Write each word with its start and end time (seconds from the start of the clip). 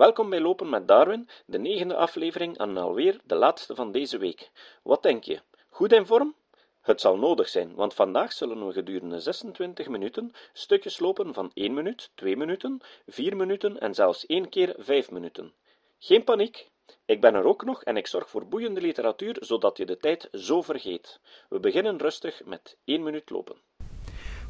Welkom 0.00 0.30
bij 0.30 0.40
Lopen 0.40 0.68
met 0.68 0.88
Darwin, 0.88 1.28
de 1.46 1.58
negende 1.58 1.96
aflevering 1.96 2.58
en 2.58 2.76
alweer 2.76 3.20
de 3.24 3.34
laatste 3.34 3.74
van 3.74 3.92
deze 3.92 4.18
week. 4.18 4.50
Wat 4.82 5.02
denk 5.02 5.24
je? 5.24 5.40
Goed 5.68 5.92
in 5.92 6.06
vorm? 6.06 6.34
Het 6.80 7.00
zal 7.00 7.16
nodig 7.16 7.48
zijn, 7.48 7.74
want 7.74 7.94
vandaag 7.94 8.32
zullen 8.32 8.66
we 8.66 8.72
gedurende 8.72 9.20
26 9.20 9.88
minuten 9.88 10.32
stukjes 10.52 10.98
lopen 10.98 11.34
van 11.34 11.50
1 11.54 11.74
minuut, 11.74 12.10
2 12.14 12.36
minuten, 12.36 12.80
4 13.06 13.36
minuten 13.36 13.80
en 13.80 13.94
zelfs 13.94 14.26
één 14.26 14.48
keer 14.48 14.74
5 14.78 15.10
minuten. 15.10 15.52
Geen 15.98 16.24
paniek, 16.24 16.70
ik 17.04 17.20
ben 17.20 17.34
er 17.34 17.44
ook 17.44 17.64
nog 17.64 17.84
en 17.84 17.96
ik 17.96 18.06
zorg 18.06 18.30
voor 18.30 18.46
boeiende 18.46 18.80
literatuur, 18.80 19.36
zodat 19.40 19.76
je 19.76 19.86
de 19.86 19.96
tijd 19.96 20.28
zo 20.32 20.62
vergeet. 20.62 21.20
We 21.48 21.60
beginnen 21.60 21.98
rustig 21.98 22.44
met 22.44 22.76
1 22.84 23.02
minuut 23.02 23.30
lopen. 23.30 23.56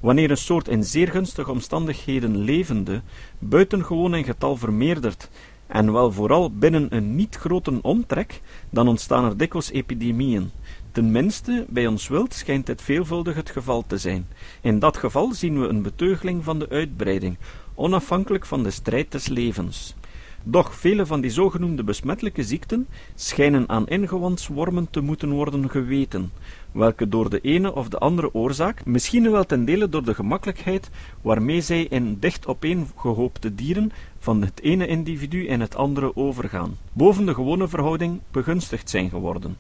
Wanneer 0.01 0.31
een 0.31 0.37
soort 0.37 0.69
in 0.69 0.85
zeer 0.85 1.09
gunstige 1.09 1.51
omstandigheden 1.51 2.37
levende, 2.37 3.03
buitengewoon 3.39 4.15
in 4.15 4.25
getal 4.25 4.57
vermeerdert, 4.57 5.31
en 5.67 5.93
wel 5.93 6.13
vooral 6.13 6.51
binnen 6.51 6.87
een 6.97 7.15
niet 7.15 7.37
grote 7.37 7.79
omtrek, 7.83 8.41
dan 8.71 8.89
ontstaan 8.89 9.25
er 9.25 9.37
dikwijls 9.37 9.71
epidemieën. 9.71 10.51
Tenminste, 10.93 11.67
bij 11.69 11.87
ons 11.87 12.09
wild 12.09 12.35
schijnt 12.35 12.67
dit 12.67 12.83
veelvuldig 12.83 13.35
het 13.35 13.51
geval 13.51 13.85
te 13.87 13.99
zijn. 13.99 14.27
In 14.61 14.79
dat 14.79 14.97
geval 14.97 15.33
zien 15.33 15.61
we 15.61 15.67
een 15.67 15.83
beteugeling 15.83 16.45
van 16.45 16.59
de 16.59 16.69
uitbreiding, 16.69 17.39
onafhankelijk 17.75 18.47
van 18.47 18.63
de 18.63 18.71
strijd 18.71 19.13
des 19.13 19.27
levens. 19.29 19.95
Doch 20.43 20.75
vele 20.75 21.07
van 21.07 21.21
die 21.21 21.31
zogenoemde 21.31 21.85
besmettelijke 21.85 22.43
ziekten 22.43 22.87
schijnen 23.15 23.69
aan 23.69 23.89
ingewandswormen 23.89 24.91
te 24.91 25.01
moeten 25.01 25.31
worden 25.31 25.71
geweten, 25.71 26.33
welke 26.73 27.09
door 27.09 27.31
de 27.31 27.41
ene 27.41 27.75
of 27.75 27.89
de 27.89 27.99
andere 27.99 28.35
oorzaak, 28.35 28.85
misschien 28.85 29.31
wel 29.31 29.45
ten 29.45 29.65
dele 29.65 29.89
door 29.89 30.05
de 30.05 30.15
gemakkelijkheid 30.15 30.91
waarmee 31.21 31.61
zij 31.61 31.83
in 31.83 32.17
dicht 32.21 32.47
opeengehoopte 32.47 33.55
dieren 33.55 33.93
van 34.19 34.43
het 34.43 34.61
ene 34.61 34.87
individu 34.87 35.47
in 35.47 35.61
het 35.61 35.77
andere 35.77 36.17
overgaan, 36.17 36.77
boven 36.93 37.27
de 37.27 37.35
gewone 37.35 37.69
verhouding 37.69 38.21
begunstigd 38.31 38.91
zijn 38.91 39.11
geworden. 39.11 39.57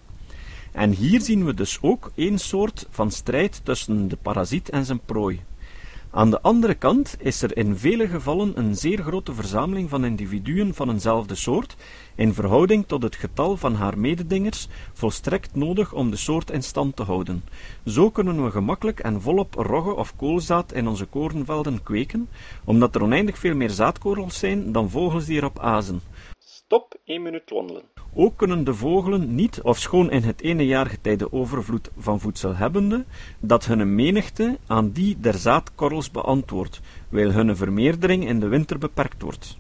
En 0.73 0.91
hier 0.91 1.21
zien 1.21 1.45
we 1.45 1.55
dus 1.55 1.79
ook 1.81 2.11
een 2.15 2.39
soort 2.39 2.87
van 2.91 3.11
strijd 3.11 3.61
tussen 3.65 4.09
de 4.09 4.17
parasiet 4.17 4.69
en 4.69 4.85
zijn 4.85 5.01
prooi. 5.05 5.41
Aan 6.13 6.31
de 6.31 6.41
andere 6.41 6.75
kant 6.75 7.17
is 7.19 7.43
er 7.43 7.57
in 7.57 7.77
vele 7.77 8.09
gevallen 8.09 8.59
een 8.59 8.77
zeer 8.77 9.03
grote 9.03 9.35
verzameling 9.35 9.89
van 9.89 10.05
individuen 10.05 10.75
van 10.75 10.91
eenzelfde 10.91 11.35
soort, 11.35 11.77
in 12.15 12.35
verhouding 12.35 12.85
tot 12.87 13.03
het 13.03 13.17
getal 13.17 13.57
van 13.57 13.75
haar 13.75 13.99
mededingers, 13.99 14.69
volstrekt 14.93 15.55
nodig 15.55 15.93
om 15.93 16.11
de 16.11 16.17
soort 16.17 16.51
in 16.51 16.63
stand 16.63 16.97
te 16.97 17.03
houden. 17.03 17.45
Zo 17.87 18.11
kunnen 18.11 18.45
we 18.45 18.51
gemakkelijk 18.51 19.01
en 19.01 19.21
volop 19.21 19.55
rogge 19.55 19.95
of 19.95 20.17
koolzaad 20.17 20.73
in 20.73 20.89
onze 20.89 21.07
korenvelden 21.07 21.83
kweken, 21.83 22.29
omdat 22.65 22.95
er 22.95 23.03
oneindig 23.03 23.39
veel 23.39 23.55
meer 23.55 23.71
zaadkorrels 23.71 24.39
zijn 24.39 24.73
dan 24.73 24.91
vogels 24.91 25.25
die 25.25 25.37
erop 25.37 25.59
azen. 25.59 26.01
Stop 26.71 26.95
1 27.05 27.23
minuut 27.23 27.51
wandelen. 27.51 27.83
Ook 28.15 28.37
kunnen 28.37 28.65
de 28.65 28.75
vogelen 28.75 29.35
niet, 29.35 29.61
ofschoon 29.63 30.11
in 30.11 30.23
het 30.23 30.41
ene 30.41 30.67
jaargetij 30.67 31.17
de 31.17 31.33
overvloed 31.33 31.91
van 31.99 32.21
voedsel 32.21 32.55
hebbende, 32.55 33.05
dat 33.41 33.65
hun 33.65 33.95
menigte 33.95 34.59
aan 34.67 34.91
die 34.91 35.17
der 35.21 35.35
zaadkorrels 35.35 36.11
beantwoordt, 36.11 36.81
wijl 37.09 37.33
hun 37.33 37.57
vermeerdering 37.57 38.29
in 38.29 38.41
de 38.41 38.49
winter 38.49 38.79
beperkt 38.79 39.23
wordt. 39.23 39.59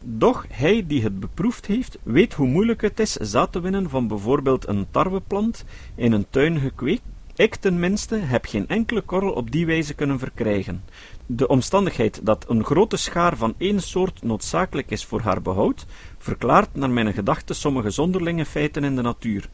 Doch 0.00 0.44
hij 0.48 0.86
die 0.86 1.02
het 1.02 1.20
beproefd 1.20 1.66
heeft, 1.66 1.98
weet 2.02 2.34
hoe 2.34 2.46
moeilijk 2.46 2.80
het 2.80 3.00
is 3.00 3.12
zaad 3.12 3.52
te 3.52 3.60
winnen 3.60 3.90
van 3.90 4.08
bijvoorbeeld 4.08 4.68
een 4.68 4.86
tarweplant 4.90 5.64
in 5.94 6.12
een 6.12 6.26
tuin 6.30 6.58
gekweekt. 6.58 7.02
Ik 7.36 7.54
tenminste 7.54 8.16
heb 8.16 8.44
geen 8.44 8.68
enkele 8.68 9.00
korrel 9.00 9.32
op 9.32 9.50
die 9.50 9.66
wijze 9.66 9.94
kunnen 9.94 10.18
verkrijgen. 10.18 10.84
De 11.26 11.48
omstandigheid 11.48 12.20
dat 12.22 12.44
een 12.48 12.64
grote 12.64 12.96
schaar 12.96 13.36
van 13.36 13.54
één 13.58 13.80
soort 13.80 14.22
noodzakelijk 14.22 14.90
is 14.90 15.04
voor 15.04 15.20
haar 15.20 15.42
behoud, 15.42 15.86
verklaart 16.26 16.74
naar 16.74 16.90
mijn 16.90 17.12
gedachte 17.12 17.54
sommige 17.54 17.90
zonderlinge 17.90 18.44
feiten 18.44 18.84
in 18.84 18.96
de 18.96 19.02
natuur, 19.02 19.48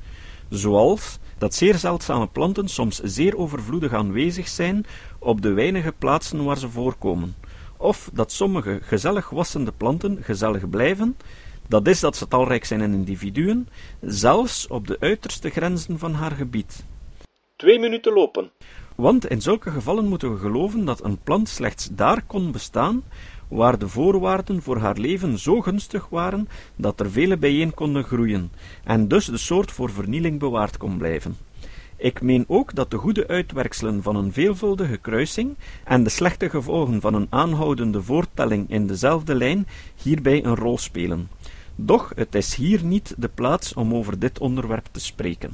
zoals 0.48 1.18
dat 1.38 1.54
zeer 1.54 1.74
zeldzame 1.74 2.26
planten 2.26 2.68
soms 2.68 3.00
zeer 3.00 3.36
overvloedig 3.36 3.92
aanwezig 3.92 4.48
zijn 4.48 4.84
op 5.18 5.42
de 5.42 5.52
weinige 5.52 5.92
plaatsen 5.98 6.44
waar 6.44 6.58
ze 6.58 6.68
voorkomen, 6.68 7.34
of 7.76 8.10
dat 8.12 8.32
sommige 8.32 8.78
gezellig 8.82 9.30
wassende 9.30 9.72
planten 9.72 10.18
gezellig 10.22 10.70
blijven, 10.70 11.16
dat 11.68 11.86
is 11.86 12.00
dat 12.00 12.16
ze 12.16 12.28
talrijk 12.28 12.64
zijn 12.64 12.80
in 12.80 12.92
individuen, 12.92 13.68
zelfs 14.00 14.66
op 14.66 14.86
de 14.86 14.96
uiterste 15.00 15.50
grenzen 15.50 15.98
van 15.98 16.14
haar 16.14 16.32
gebied. 16.32 16.84
Twee 17.56 17.78
minuten 17.78 18.12
lopen. 18.12 18.50
Want 18.94 19.26
in 19.26 19.42
zulke 19.42 19.70
gevallen 19.70 20.06
moeten 20.06 20.32
we 20.32 20.38
geloven 20.38 20.84
dat 20.84 21.04
een 21.04 21.18
plant 21.18 21.48
slechts 21.48 21.88
daar 21.92 22.22
kon 22.26 22.52
bestaan 22.52 23.02
waar 23.52 23.78
de 23.78 23.88
voorwaarden 23.88 24.62
voor 24.62 24.76
haar 24.76 24.96
leven 24.96 25.38
zo 25.38 25.60
gunstig 25.60 26.08
waren 26.08 26.48
dat 26.76 27.00
er 27.00 27.10
vele 27.10 27.36
bijeen 27.36 27.74
konden 27.74 28.04
groeien, 28.04 28.52
en 28.84 29.08
dus 29.08 29.24
de 29.24 29.36
soort 29.36 29.72
voor 29.72 29.90
vernieling 29.90 30.38
bewaard 30.38 30.76
kon 30.76 30.96
blijven. 30.96 31.36
Ik 31.96 32.22
meen 32.22 32.44
ook 32.48 32.74
dat 32.74 32.90
de 32.90 32.96
goede 32.96 33.28
uitwerkselen 33.28 34.02
van 34.02 34.16
een 34.16 34.32
veelvuldige 34.32 34.96
kruising 34.96 35.56
en 35.84 36.04
de 36.04 36.10
slechte 36.10 36.50
gevolgen 36.50 37.00
van 37.00 37.14
een 37.14 37.26
aanhoudende 37.30 38.02
voortelling 38.02 38.70
in 38.70 38.86
dezelfde 38.86 39.34
lijn 39.34 39.66
hierbij 40.02 40.44
een 40.44 40.56
rol 40.56 40.78
spelen. 40.78 41.28
Doch 41.76 42.12
het 42.14 42.34
is 42.34 42.54
hier 42.54 42.84
niet 42.84 43.14
de 43.18 43.28
plaats 43.28 43.74
om 43.74 43.94
over 43.94 44.18
dit 44.18 44.38
onderwerp 44.38 44.88
te 44.90 45.00
spreken. 45.00 45.52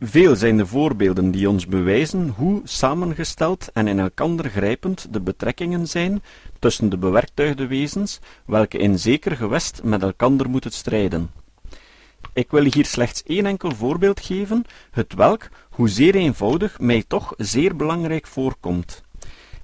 Veel 0.00 0.36
zijn 0.36 0.56
de 0.56 0.66
voorbeelden 0.66 1.30
die 1.30 1.48
ons 1.48 1.66
bewijzen 1.66 2.28
hoe 2.28 2.60
samengesteld 2.64 3.70
en 3.72 3.86
in 3.86 3.98
elkander 3.98 4.50
grijpend 4.50 5.06
de 5.10 5.20
betrekkingen 5.20 5.86
zijn 5.86 6.22
tussen 6.58 6.88
de 6.88 6.98
bewerktuigde 6.98 7.66
wezens, 7.66 8.18
welke 8.46 8.78
in 8.78 8.98
zeker 8.98 9.36
gewest 9.36 9.82
met 9.82 10.02
elkander 10.02 10.50
moeten 10.50 10.70
strijden. 10.70 11.30
Ik 12.32 12.50
wil 12.50 12.64
hier 12.72 12.86
slechts 12.86 13.22
één 13.22 13.46
enkel 13.46 13.74
voorbeeld 13.74 14.20
geven, 14.20 14.64
het 14.90 15.14
welk, 15.14 15.48
hoezeer 15.70 16.14
eenvoudig, 16.14 16.78
mij 16.78 17.04
toch 17.06 17.34
zeer 17.36 17.76
belangrijk 17.76 18.26
voorkomt. 18.26 19.02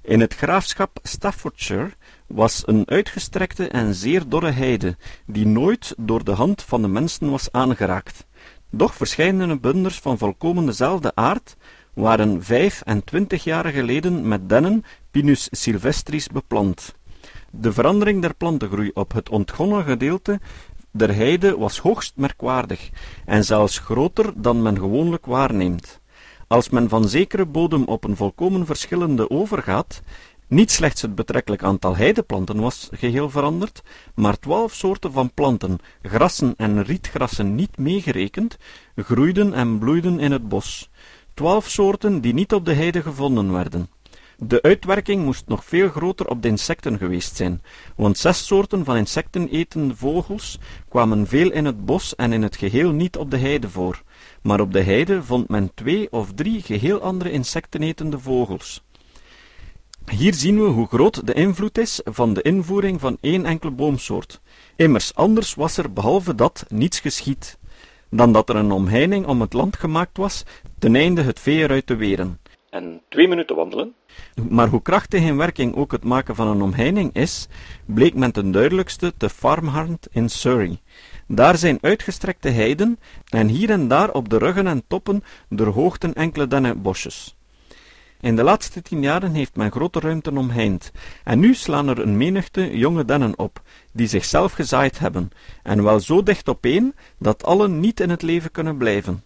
In 0.01 0.19
het 0.19 0.33
graafschap 0.33 0.99
Staffordshire 1.03 1.91
was 2.27 2.63
een 2.65 2.83
uitgestrekte 2.89 3.67
en 3.67 3.93
zeer 3.93 4.23
dorre 4.27 4.51
heide, 4.51 4.97
die 5.25 5.47
nooit 5.47 5.93
door 5.97 6.23
de 6.23 6.31
hand 6.31 6.63
van 6.63 6.81
de 6.81 6.87
mensen 6.87 7.29
was 7.29 7.51
aangeraakt. 7.51 8.25
Doch 8.69 8.95
verscheidene 8.95 9.59
bunders 9.59 9.99
van 9.99 10.17
volkomen 10.17 10.65
dezelfde 10.65 11.11
aard 11.15 11.55
waren 11.95 12.43
vijf 12.43 12.81
en 12.81 13.03
twintig 13.03 13.43
jaren 13.43 13.71
geleden 13.71 14.27
met 14.27 14.49
dennen 14.49 14.83
Pinus 15.11 15.47
sylvestris 15.51 16.27
beplant. 16.27 16.95
De 17.51 17.73
verandering 17.73 18.21
der 18.21 18.35
plantengroei 18.35 18.91
op 18.93 19.13
het 19.13 19.29
ontgonnen 19.29 19.83
gedeelte 19.83 20.39
der 20.91 21.15
heide 21.15 21.57
was 21.57 21.77
hoogst 21.77 22.13
merkwaardig 22.15 22.89
en 23.25 23.43
zelfs 23.43 23.77
groter 23.77 24.33
dan 24.35 24.61
men 24.61 24.77
gewoonlijk 24.77 25.25
waarneemt. 25.25 25.99
Als 26.47 26.69
men 26.69 26.89
van 26.89 27.07
zekere 27.07 27.45
bodem 27.45 27.83
op 27.83 28.03
een 28.03 28.15
volkomen 28.15 28.65
verschillende 28.65 29.29
overgaat, 29.29 30.01
niet 30.47 30.71
slechts 30.71 31.01
het 31.01 31.15
betrekkelijk 31.15 31.63
aantal 31.63 31.95
heideplanten 31.95 32.59
was 32.59 32.89
geheel 32.91 33.29
veranderd, 33.29 33.83
maar 34.15 34.39
twaalf 34.39 34.73
soorten 34.73 35.11
van 35.11 35.33
planten, 35.33 35.77
grassen 36.01 36.53
en 36.57 36.83
rietgrassen 36.83 37.55
niet 37.55 37.77
meegerekend, 37.77 38.57
groeiden 38.95 39.53
en 39.53 39.79
bloeiden 39.79 40.19
in 40.19 40.31
het 40.31 40.47
bos. 40.49 40.89
Twaalf 41.35 41.69
soorten 41.69 42.21
die 42.21 42.33
niet 42.33 42.53
op 42.53 42.65
de 42.65 42.73
heide 42.73 43.01
gevonden 43.01 43.51
werden. 43.51 43.89
De 44.37 44.61
uitwerking 44.61 45.23
moest 45.23 45.47
nog 45.47 45.65
veel 45.65 45.89
groter 45.89 46.27
op 46.27 46.41
de 46.41 46.47
insecten 46.47 46.97
geweest 46.97 47.35
zijn, 47.35 47.61
want 47.95 48.17
zes 48.17 48.45
soorten 48.45 48.85
van 48.85 48.97
insectenetende 48.97 49.95
vogels 49.95 50.59
kwamen 50.89 51.27
veel 51.27 51.51
in 51.51 51.65
het 51.65 51.85
bos 51.85 52.15
en 52.15 52.33
in 52.33 52.41
het 52.41 52.55
geheel 52.55 52.91
niet 52.91 53.17
op 53.17 53.31
de 53.31 53.37
heide 53.37 53.69
voor, 53.69 54.03
maar 54.41 54.59
op 54.59 54.73
de 54.73 54.81
heide 54.81 55.23
vond 55.23 55.49
men 55.49 55.71
twee 55.73 56.11
of 56.11 56.33
drie 56.33 56.61
geheel 56.61 57.01
andere 57.01 57.31
insectenetende 57.31 58.19
vogels. 58.19 58.83
Hier 60.05 60.33
zien 60.33 60.63
we 60.63 60.67
hoe 60.67 60.87
groot 60.87 61.27
de 61.27 61.33
invloed 61.33 61.77
is 61.77 62.01
van 62.03 62.33
de 62.33 62.41
invoering 62.41 62.99
van 62.99 63.17
één 63.21 63.45
enkele 63.45 63.71
boomsoort. 63.71 64.41
Immers, 64.75 65.15
anders 65.15 65.53
was 65.53 65.77
er 65.77 65.93
behalve 65.93 66.35
dat 66.35 66.65
niets 66.67 66.99
geschied, 66.99 67.57
dan 68.15 68.31
dat 68.31 68.49
er 68.49 68.55
een 68.55 68.71
omheining 68.71 69.25
om 69.25 69.41
het 69.41 69.53
land 69.53 69.77
gemaakt 69.77 70.17
was, 70.17 70.43
ten 70.79 70.95
einde 70.95 71.21
het 71.21 71.39
vee 71.39 71.57
eruit 71.57 71.85
te 71.85 71.95
weren. 71.95 72.39
En 72.69 73.01
twee 73.09 73.27
minuten 73.27 73.55
wandelen. 73.55 73.93
Maar 74.49 74.67
hoe 74.67 74.81
krachtig 74.81 75.21
in 75.21 75.37
werking 75.37 75.75
ook 75.75 75.91
het 75.91 76.03
maken 76.03 76.35
van 76.35 76.47
een 76.47 76.61
omheining 76.61 77.13
is, 77.13 77.47
bleek 77.85 78.13
men 78.13 78.31
ten 78.31 78.51
duidelijkste 78.51 79.13
te 79.17 79.29
Farmhand 79.29 80.07
in 80.11 80.29
Surrey. 80.29 80.81
Daar 81.27 81.57
zijn 81.57 81.77
uitgestrekte 81.81 82.49
heiden 82.49 82.99
en 83.29 83.47
hier 83.47 83.69
en 83.69 83.87
daar 83.87 84.11
op 84.11 84.29
de 84.29 84.37
ruggen 84.37 84.67
en 84.67 84.83
toppen 84.87 85.23
der 85.49 85.67
hoogten 85.67 86.13
enkele 86.13 86.47
dennenbosjes. 86.47 87.34
In 88.25 88.35
de 88.35 88.43
laatste 88.43 88.81
tien 88.81 89.01
jaren 89.01 89.33
heeft 89.33 89.55
men 89.55 89.71
grote 89.71 89.99
ruimten 89.99 90.37
omheind, 90.37 90.91
en 91.23 91.39
nu 91.39 91.53
slaan 91.53 91.87
er 91.87 91.99
een 91.99 92.17
menigte 92.17 92.77
jonge 92.77 93.05
dennen 93.05 93.39
op, 93.39 93.61
die 93.93 94.07
zichzelf 94.07 94.53
gezaaid 94.53 94.99
hebben, 94.99 95.31
en 95.63 95.83
wel 95.83 95.99
zo 95.99 96.23
dicht 96.23 96.49
opeen, 96.49 96.95
dat 97.17 97.43
allen 97.43 97.79
niet 97.79 97.99
in 97.99 98.09
het 98.09 98.21
leven 98.21 98.51
kunnen 98.51 98.77
blijven. 98.77 99.23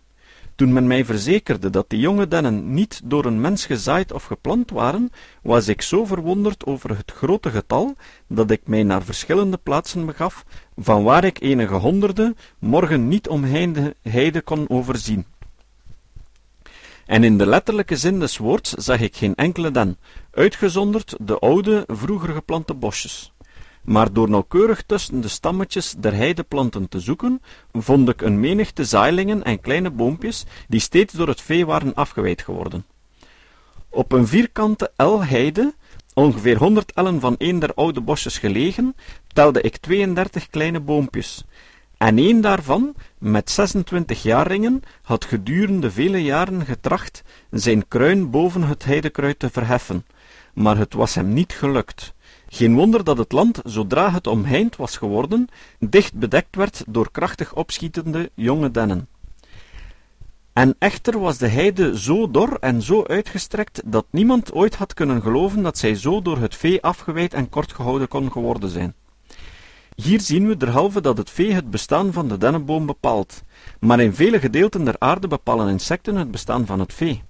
Toen 0.56 0.74
men 0.74 0.88
mij 0.88 1.06
verzekerde 1.06 1.70
dat 1.70 1.90
die 1.90 2.00
jonge 2.00 2.28
dennen 2.28 2.74
niet 2.74 3.02
door 3.04 3.26
een 3.26 3.42
mens 3.42 3.66
gezaaid 3.66 4.12
of 4.12 4.24
geplant 4.24 4.72
waren, 4.72 5.10
was 5.42 5.68
ik 5.68 5.82
zo 5.82 6.06
verwonderd 6.06 6.66
over 6.66 6.98
het 6.98 7.12
grote 7.12 7.50
getal, 7.50 7.96
dat 8.28 8.52
ik 8.52 8.62
mij 8.66 8.84
naar 8.84 9.04
verschillende 9.04 9.58
plaatsen 9.58 10.06
begaf, 10.06 10.46
van 10.78 11.04
waar 11.04 11.24
ik 11.24 11.42
enige 11.42 11.76
honderden 11.76 12.38
morgen 12.58 13.08
niet 13.08 13.28
omheinde 13.28 13.96
heide 14.02 14.42
kon 14.42 14.70
overzien. 14.70 15.26
En 17.10 17.24
in 17.24 17.38
de 17.38 17.46
letterlijke 17.46 17.98
zin 17.98 18.20
des 18.20 18.38
woords 18.38 18.70
zag 18.72 19.00
ik 19.00 19.16
geen 19.16 19.36
enkele 19.36 19.72
den, 19.72 19.98
uitgezonderd 20.32 21.16
de 21.20 21.40
oude, 21.40 21.84
vroeger 21.88 22.34
geplante 22.34 22.74
bosjes 22.74 23.34
maar 23.84 24.14
door 24.14 24.30
nauwkeurig 24.30 24.84
tussen 24.86 25.22
de 25.22 25.28
stammetjes 25.28 25.96
der 25.98 26.14
heideplanten 26.14 26.90
te 26.90 27.00
zoeken, 27.00 27.42
vond 27.72 28.10
ik 28.10 28.22
een 28.22 28.40
menigte 28.40 28.86
zaailingen 28.86 29.44
en 29.44 29.62
kleine 29.62 29.90
boompjes, 29.90 30.46
die 30.68 30.80
steeds 30.80 31.14
door 31.14 31.28
het 31.28 31.42
vee 31.42 31.66
waren 31.66 31.94
afgeweid 31.94 32.42
geworden. 32.42 32.86
Op 33.90 34.12
een 34.12 34.28
vierkante 34.28 34.92
el 34.96 35.24
heide, 35.24 35.74
ongeveer 36.14 36.58
honderd 36.58 36.92
ellen 36.92 37.20
van 37.20 37.36
een 37.38 37.60
der 37.60 37.74
oude 37.74 38.02
bosjes 38.02 38.38
gelegen, 38.38 38.96
telde 39.34 39.62
ik 39.62 39.78
32 39.78 40.50
kleine 40.50 40.80
boompjes, 40.80 41.44
en 42.00 42.18
een 42.18 42.42
daarvan, 42.42 42.96
met 43.18 43.50
26 43.50 44.24
jaarringen, 44.24 44.82
had 45.02 45.26
gedurende 45.26 45.92
vele 45.92 46.24
jaren 46.24 46.66
getracht 46.66 47.24
zijn 47.50 47.88
kruin 47.88 48.30
boven 48.30 48.64
het 48.64 48.86
heidekruid 48.86 49.40
te 49.40 49.50
verheffen, 49.50 50.06
maar 50.54 50.78
het 50.78 50.94
was 50.94 51.16
hem 51.16 51.34
niet 51.34 51.54
gelukt. 51.54 52.14
Geen 52.48 52.76
wonder 52.76 53.04
dat 53.04 53.18
het 53.18 53.32
land, 53.32 53.60
zodra 53.64 54.12
het 54.12 54.28
omheind 54.28 54.76
was 54.76 54.98
geworden, 54.98 55.48
dicht 55.80 56.14
bedekt 56.14 56.56
werd 56.56 56.84
door 56.88 57.12
krachtig 57.12 57.56
opschietende 57.56 58.32
jonge 58.34 58.72
dennen. 58.72 59.08
En 60.54 60.76
echter 60.78 61.20
was 61.20 61.38
de 61.38 61.48
heide 61.48 62.00
zo 62.00 62.32
dor 62.32 62.58
en 62.60 62.82
zo 62.82 63.04
uitgestrekt, 63.04 63.82
dat 63.86 64.06
niemand 64.10 64.54
ooit 64.54 64.76
had 64.76 64.94
kunnen 64.94 65.22
geloven 65.22 65.64
dat 65.64 65.78
zij 65.78 65.96
zo 65.96 66.22
door 66.22 66.38
het 66.38 66.56
vee 66.56 66.82
afgeweid 66.82 67.34
en 67.34 67.50
kort 67.50 67.74
gehouden 67.74 68.08
kon 68.08 68.32
geworden 68.32 68.70
zijn. 68.70 68.94
Hier 70.02 70.22
zien 70.22 70.48
we 70.48 70.58
derhalve 70.58 71.02
dat 71.02 71.18
het 71.18 71.30
vee 71.30 71.54
het 71.54 71.70
bestaan 71.70 72.14
van 72.14 72.28
de 72.28 72.38
dennenboom 72.38 72.86
bepaalt, 72.86 73.44
maar 73.80 74.00
in 74.00 74.14
vele 74.14 74.40
gedeelten 74.40 74.84
der 74.84 74.96
aarde 74.98 75.28
bepalen 75.28 75.68
insecten 75.70 76.16
het 76.16 76.32
bestaan 76.32 76.66
van 76.66 76.80
het 76.80 76.94
vee. 76.94 77.24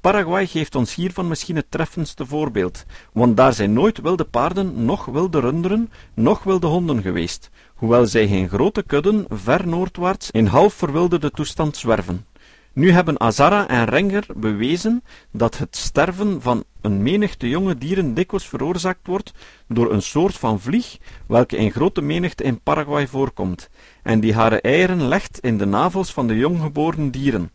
Paraguay 0.00 0.46
geeft 0.46 0.74
ons 0.74 0.94
hiervan 0.94 1.28
misschien 1.28 1.56
het 1.56 1.70
treffendste 1.70 2.26
voorbeeld, 2.26 2.84
want 3.12 3.36
daar 3.36 3.52
zijn 3.52 3.72
nooit 3.72 4.00
wilde 4.00 4.24
paarden, 4.24 4.84
noch 4.84 5.04
wilde 5.04 5.40
runderen, 5.40 5.90
noch 6.14 6.42
wilde 6.42 6.66
honden 6.66 7.02
geweest, 7.02 7.50
hoewel 7.74 8.06
zij 8.06 8.28
geen 8.28 8.48
grote 8.48 8.82
kudden 8.82 9.24
ver 9.28 9.68
noordwaarts 9.68 10.30
in 10.30 10.46
half 10.46 10.74
verwilderde 10.74 11.30
toestand 11.30 11.76
zwerven. 11.76 12.26
Nu 12.74 12.90
hebben 12.90 13.20
Azara 13.20 13.68
en 13.68 13.84
Renger 13.84 14.26
bewezen 14.36 15.02
dat 15.32 15.58
het 15.58 15.76
sterven 15.76 16.42
van 16.42 16.64
een 16.80 17.02
menigte 17.02 17.48
jonge 17.48 17.78
dieren 17.78 18.14
dikwijls 18.14 18.48
veroorzaakt 18.48 19.06
wordt 19.06 19.32
door 19.68 19.92
een 19.92 20.02
soort 20.02 20.34
van 20.34 20.60
vlieg, 20.60 20.98
welke 21.26 21.56
in 21.56 21.70
grote 21.70 22.02
menigte 22.02 22.44
in 22.44 22.60
Paraguay 22.60 23.06
voorkomt, 23.06 23.70
en 24.02 24.20
die 24.20 24.34
haar 24.34 24.52
eieren 24.52 25.08
legt 25.08 25.38
in 25.38 25.58
de 25.58 25.64
navels 25.64 26.12
van 26.12 26.26
de 26.26 26.36
jonggeboren 26.36 27.10
dieren. 27.10 27.50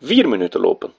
Vier 0.00 0.28
minuten 0.28 0.60
lopen. 0.60 0.92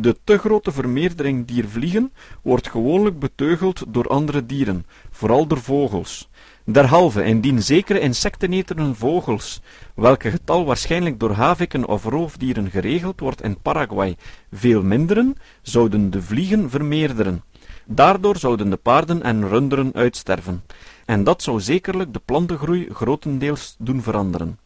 De 0.00 0.16
te 0.24 0.38
grote 0.38 0.72
vermeerdering 0.72 1.46
dier 1.46 1.68
vliegen 1.68 2.12
wordt 2.42 2.70
gewoonlijk 2.70 3.18
beteugeld 3.18 3.84
door 3.88 4.06
andere 4.06 4.46
dieren, 4.46 4.86
vooral 5.10 5.46
door 5.46 5.60
vogels. 5.60 6.28
Derhalve, 6.64 7.24
indien 7.24 7.62
zekere 7.62 8.00
insectenetende 8.00 8.94
vogels, 8.94 9.60
welke 9.94 10.30
getal 10.30 10.64
waarschijnlijk 10.64 11.20
door 11.20 11.30
haviken 11.30 11.86
of 11.86 12.04
roofdieren 12.04 12.70
geregeld 12.70 13.20
wordt 13.20 13.42
in 13.42 13.60
Paraguay, 13.62 14.16
veel 14.52 14.82
minderen, 14.82 15.36
zouden 15.62 16.10
de 16.10 16.22
vliegen 16.22 16.70
vermeerderen. 16.70 17.42
Daardoor 17.84 18.36
zouden 18.36 18.70
de 18.70 18.76
paarden 18.76 19.22
en 19.22 19.48
runderen 19.48 19.90
uitsterven, 19.94 20.64
en 21.04 21.24
dat 21.24 21.42
zou 21.42 21.60
zekerlijk 21.60 22.12
de 22.12 22.20
plantengroei 22.24 22.88
grotendeels 22.92 23.76
doen 23.78 24.02
veranderen. 24.02 24.65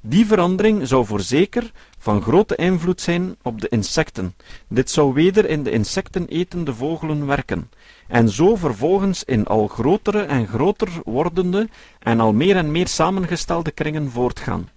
Die 0.00 0.26
verandering 0.26 0.88
zou 0.88 1.06
voorzeker 1.06 1.70
van 1.98 2.22
grote 2.22 2.56
invloed 2.56 3.00
zijn 3.00 3.36
op 3.42 3.60
de 3.60 3.68
insecten. 3.68 4.34
Dit 4.68 4.90
zou 4.90 5.14
weder 5.14 5.48
in 5.48 5.62
de 5.62 5.70
insectenetende 5.70 6.74
vogelen 6.74 7.26
werken, 7.26 7.70
en 8.08 8.28
zo 8.28 8.56
vervolgens 8.56 9.24
in 9.24 9.46
al 9.46 9.66
grotere 9.66 10.20
en 10.20 10.46
groter 10.46 10.88
wordende 11.04 11.68
en 11.98 12.20
al 12.20 12.32
meer 12.32 12.56
en 12.56 12.70
meer 12.70 12.88
samengestelde 12.88 13.70
kringen 13.70 14.10
voortgaan. 14.10 14.68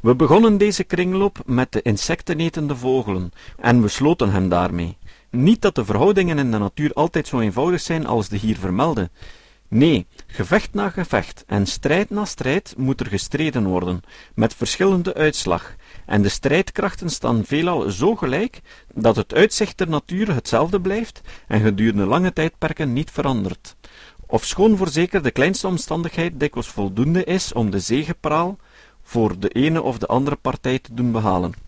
We 0.00 0.14
begonnen 0.14 0.58
deze 0.58 0.84
kringloop 0.84 1.38
met 1.46 1.72
de 1.72 1.82
insectenetende 1.82 2.76
vogelen, 2.76 3.32
en 3.56 3.82
we 3.82 3.88
sloten 3.88 4.30
hem 4.30 4.48
daarmee. 4.48 4.96
Niet 5.30 5.62
dat 5.62 5.74
de 5.74 5.84
verhoudingen 5.84 6.38
in 6.38 6.50
de 6.50 6.58
natuur 6.58 6.92
altijd 6.92 7.26
zo 7.26 7.40
eenvoudig 7.40 7.80
zijn 7.80 8.06
als 8.06 8.28
de 8.28 8.36
hier 8.36 8.56
vermelde. 8.56 9.10
Nee, 9.70 10.06
gevecht 10.26 10.74
na 10.74 10.90
gevecht 10.90 11.44
en 11.46 11.66
strijd 11.66 12.10
na 12.10 12.24
strijd 12.24 12.74
moet 12.76 13.00
er 13.00 13.06
gestreden 13.06 13.66
worden, 13.66 14.00
met 14.34 14.54
verschillende 14.54 15.14
uitslag, 15.14 15.74
en 16.06 16.22
de 16.22 16.28
strijdkrachten 16.28 17.10
staan 17.10 17.44
veelal 17.44 17.90
zo 17.90 18.16
gelijk 18.16 18.60
dat 18.94 19.16
het 19.16 19.34
uitzicht 19.34 19.78
der 19.78 19.88
natuur 19.88 20.34
hetzelfde 20.34 20.80
blijft 20.80 21.20
en 21.46 21.60
gedurende 21.60 22.04
lange 22.04 22.32
tijdperken 22.32 22.92
niet 22.92 23.10
verandert. 23.10 23.76
Ofschoon 24.26 24.76
voorzeker 24.76 25.22
de 25.22 25.30
kleinste 25.30 25.66
omstandigheid 25.66 26.40
dikwijls 26.40 26.68
voldoende 26.68 27.24
is 27.24 27.52
om 27.52 27.70
de 27.70 27.80
zegepraal 27.80 28.58
voor 29.02 29.38
de 29.38 29.48
ene 29.48 29.82
of 29.82 29.98
de 29.98 30.06
andere 30.06 30.36
partij 30.36 30.78
te 30.78 30.94
doen 30.94 31.12
behalen. 31.12 31.67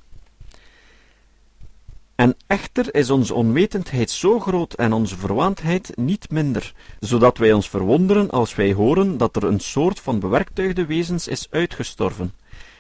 En 2.21 2.37
echter 2.47 2.95
is 2.95 3.11
onze 3.11 3.35
onwetendheid 3.35 4.11
zo 4.11 4.41
groot 4.41 4.73
en 4.73 4.93
onze 4.93 5.17
verwaandheid 5.17 5.93
niet 5.97 6.31
minder, 6.31 6.75
zodat 6.99 7.39
wij 7.39 7.53
ons 7.53 7.69
verwonderen 7.69 8.31
als 8.31 8.55
wij 8.55 8.73
horen 8.73 9.17
dat 9.19 9.37
er 9.37 9.45
een 9.45 9.61
soort 9.61 10.01
van 10.01 10.19
bewerktuigde 10.19 10.87
wezens 10.87 11.29
is 11.29 11.47
uitgestorven. 11.51 12.33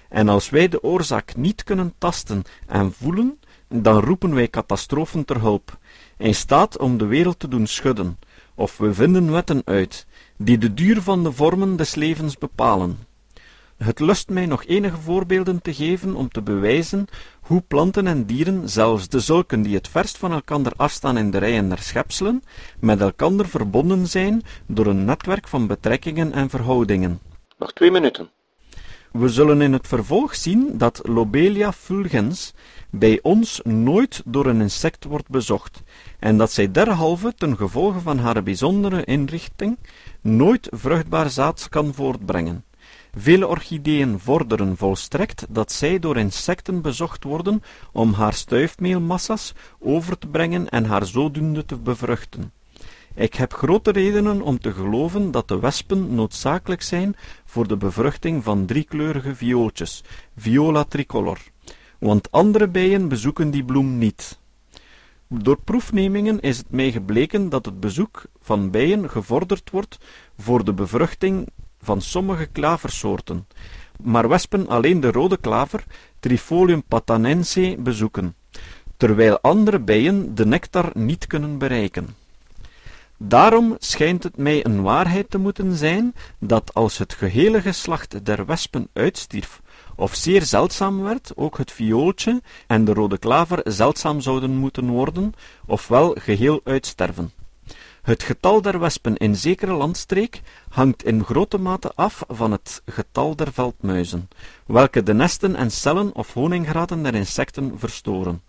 En 0.08 0.28
als 0.28 0.50
wij 0.50 0.69
de 0.69 0.82
oorzaak 0.82 1.37
niet 1.37 1.64
kunnen 1.64 1.94
tasten 1.98 2.42
en 2.66 2.92
voelen, 2.92 3.38
dan 3.69 4.00
roepen 4.00 4.34
wij 4.34 4.48
catastrofen 4.48 5.25
ter 5.25 5.40
hulp, 5.40 5.78
in 6.16 6.34
staat 6.34 6.78
om 6.78 6.98
de 6.98 7.06
wereld 7.06 7.38
te 7.38 7.48
doen 7.48 7.66
schudden, 7.66 8.19
of 8.54 8.76
we 8.76 8.94
vinden 8.94 9.32
wetten 9.32 9.62
uit, 9.64 10.06
die 10.37 10.58
de 10.58 10.75
duur 10.75 11.02
van 11.02 11.22
de 11.22 11.32
vormen 11.32 11.76
des 11.76 11.94
levens 11.94 12.38
bepalen. 12.38 13.09
Het 13.84 14.00
lust 14.00 14.28
mij 14.28 14.46
nog 14.46 14.64
enige 14.64 14.96
voorbeelden 14.96 15.62
te 15.62 15.74
geven 15.74 16.14
om 16.14 16.28
te 16.28 16.42
bewijzen 16.42 17.06
hoe 17.40 17.60
planten 17.60 18.06
en 18.06 18.24
dieren, 18.24 18.68
zelfs 18.68 19.08
de 19.08 19.20
zulken 19.20 19.62
die 19.62 19.74
het 19.74 19.88
verst 19.88 20.18
van 20.18 20.32
elkander 20.32 20.72
afstaan 20.76 21.18
in 21.18 21.30
de 21.30 21.38
rijen 21.38 21.68
der 21.68 21.78
schepselen, 21.78 22.42
met 22.80 23.00
elkander 23.00 23.48
verbonden 23.48 24.06
zijn 24.06 24.42
door 24.66 24.86
een 24.86 25.04
netwerk 25.04 25.48
van 25.48 25.66
betrekkingen 25.66 26.32
en 26.32 26.50
verhoudingen. 26.50 27.20
Nog 27.58 27.72
twee 27.72 27.90
minuten. 27.90 28.30
We 29.12 29.28
zullen 29.28 29.60
in 29.60 29.72
het 29.72 29.88
vervolg 29.88 30.34
zien 30.34 30.78
dat 30.78 31.00
Lobelia 31.02 31.72
fulgens 31.72 32.54
bij 32.90 33.18
ons 33.22 33.60
nooit 33.64 34.22
door 34.25 34.46
een 34.46 34.60
insect 34.60 35.04
wordt 35.04 35.28
bezocht, 35.28 35.82
en 36.18 36.37
dat 36.37 36.52
zij 36.52 36.70
derhalve 36.70 37.34
ten 37.34 37.56
gevolge 37.56 38.00
van 38.00 38.18
haar 38.18 38.42
bijzondere 38.42 39.04
inrichting 39.04 39.78
nooit 40.20 40.68
vruchtbaar 40.70 41.30
zaad 41.30 41.68
kan 41.68 41.94
voortbrengen. 41.94 42.64
Vele 43.17 43.47
orchideeën 43.47 44.19
vorderen 44.19 44.76
volstrekt 44.76 45.47
dat 45.49 45.73
zij 45.73 45.99
door 45.99 46.17
insecten 46.17 46.83
bezocht 46.83 47.25
worden 47.25 47.62
om 47.93 48.12
haar 48.12 48.35
stuifmeelmassa's 48.35 49.52
over 49.79 50.19
te 50.19 50.26
brengen 50.26 50.69
en 50.69 50.85
haar 50.85 51.07
zodoende 51.07 51.64
te 51.64 51.76
bevruchten. 51.76 52.52
Ik 53.14 53.35
heb 53.35 53.52
grote 53.52 53.90
redenen 53.90 54.43
om 54.43 54.59
te 54.59 54.73
geloven 54.73 55.31
dat 55.31 55.49
de 55.49 55.59
wespen 55.59 56.14
noodzakelijk 56.14 56.83
zijn 56.83 57.17
voor 57.45 57.69
de 57.69 57.76
bevruchting 57.76 58.45
van 58.45 58.67
driekleurige 58.67 59.35
viooltjes, 59.35 60.05
viola 60.37 60.85
tricolor, 60.85 61.38
want 61.99 62.31
andere 62.31 62.69
bijen 62.69 63.09
bezoeken 63.09 63.50
die 63.50 63.64
bloem 63.64 63.99
niet. 63.99 64.38
Door 65.29 65.61
proefnemingen 65.64 66.40
is 66.40 66.59
het 66.59 66.71
mij 66.71 66.93
gebleken 66.93 67.49
dat 67.49 67.64
het 67.64 67.81
bezoek 67.81 68.23
van 68.40 68.71
bijen 68.71 69.11
gevorderd 69.11 69.71
wordt 69.71 69.99
voor 70.38 70.64
de 70.64 70.73
bevruchting 70.73 71.49
van 71.82 72.00
sommige 72.00 72.46
klaversoorten, 72.46 73.46
maar 74.02 74.28
wespen 74.28 74.68
alleen 74.68 75.00
de 75.00 75.10
rode 75.10 75.37
klaver 75.37 75.84
Trifolium 76.20 76.82
patanense 76.82 77.76
bezoeken, 77.78 78.34
terwijl 78.96 79.40
andere 79.40 79.80
bijen 79.80 80.34
de 80.34 80.46
nectar 80.46 80.90
niet 80.94 81.26
kunnen 81.26 81.58
bereiken. 81.58 82.08
Daarom 83.16 83.76
schijnt 83.78 84.22
het 84.22 84.37
mij 84.37 84.64
een 84.64 84.82
waarheid 84.82 85.30
te 85.30 85.38
moeten 85.38 85.76
zijn 85.76 86.14
dat 86.38 86.75
als 86.75 86.99
het 86.99 87.14
gehele 87.14 87.60
geslacht 87.60 88.25
der 88.25 88.46
wespen 88.46 88.88
uitstierf 88.92 89.60
of 89.96 90.14
zeer 90.14 90.42
zeldzaam 90.42 91.02
werd, 91.02 91.32
ook 91.34 91.58
het 91.58 91.72
viooltje 91.72 92.42
en 92.66 92.84
de 92.84 92.92
rode 92.92 93.18
klaver 93.18 93.60
zeldzaam 93.64 94.20
zouden 94.20 94.50
moeten 94.50 94.88
worden, 94.88 95.32
ofwel 95.66 96.16
geheel 96.18 96.60
uitsterven. 96.64 97.32
Het 98.02 98.23
getal 98.23 98.62
der 98.62 98.78
wespen 98.78 99.16
in 99.16 99.37
zekere 99.37 99.73
landstreek 99.73 100.40
hangt 100.69 101.04
in 101.04 101.25
grote 101.25 101.59
mate 101.59 101.92
af 101.95 102.23
van 102.28 102.52
het 102.52 102.83
getal 102.87 103.37
der 103.37 103.52
veldmuizen, 103.52 104.28
welke 104.66 105.02
de 105.02 105.14
nesten 105.14 105.57
en 105.57 105.71
cellen 105.71 106.14
of 106.14 106.33
honinggraten 106.33 107.02
der 107.02 107.14
insecten 107.14 107.78
verstoren. 107.78 108.40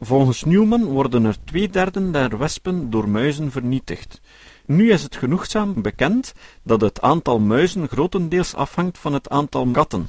Volgens 0.00 0.44
Newman 0.44 0.84
worden 0.84 1.24
er 1.24 1.36
twee 1.44 1.70
derden 1.70 2.12
der 2.12 2.38
wespen 2.38 2.90
door 2.90 3.08
muizen 3.08 3.50
vernietigd. 3.50 4.20
Nu 4.66 4.90
is 4.90 5.02
het 5.02 5.16
genoegzaam 5.16 5.82
bekend 5.82 6.32
dat 6.62 6.80
het 6.80 7.00
aantal 7.00 7.38
muizen 7.38 7.88
grotendeels 7.88 8.54
afhangt 8.54 8.98
van 8.98 9.12
het 9.12 9.28
aantal 9.28 9.66
katten. 9.66 10.08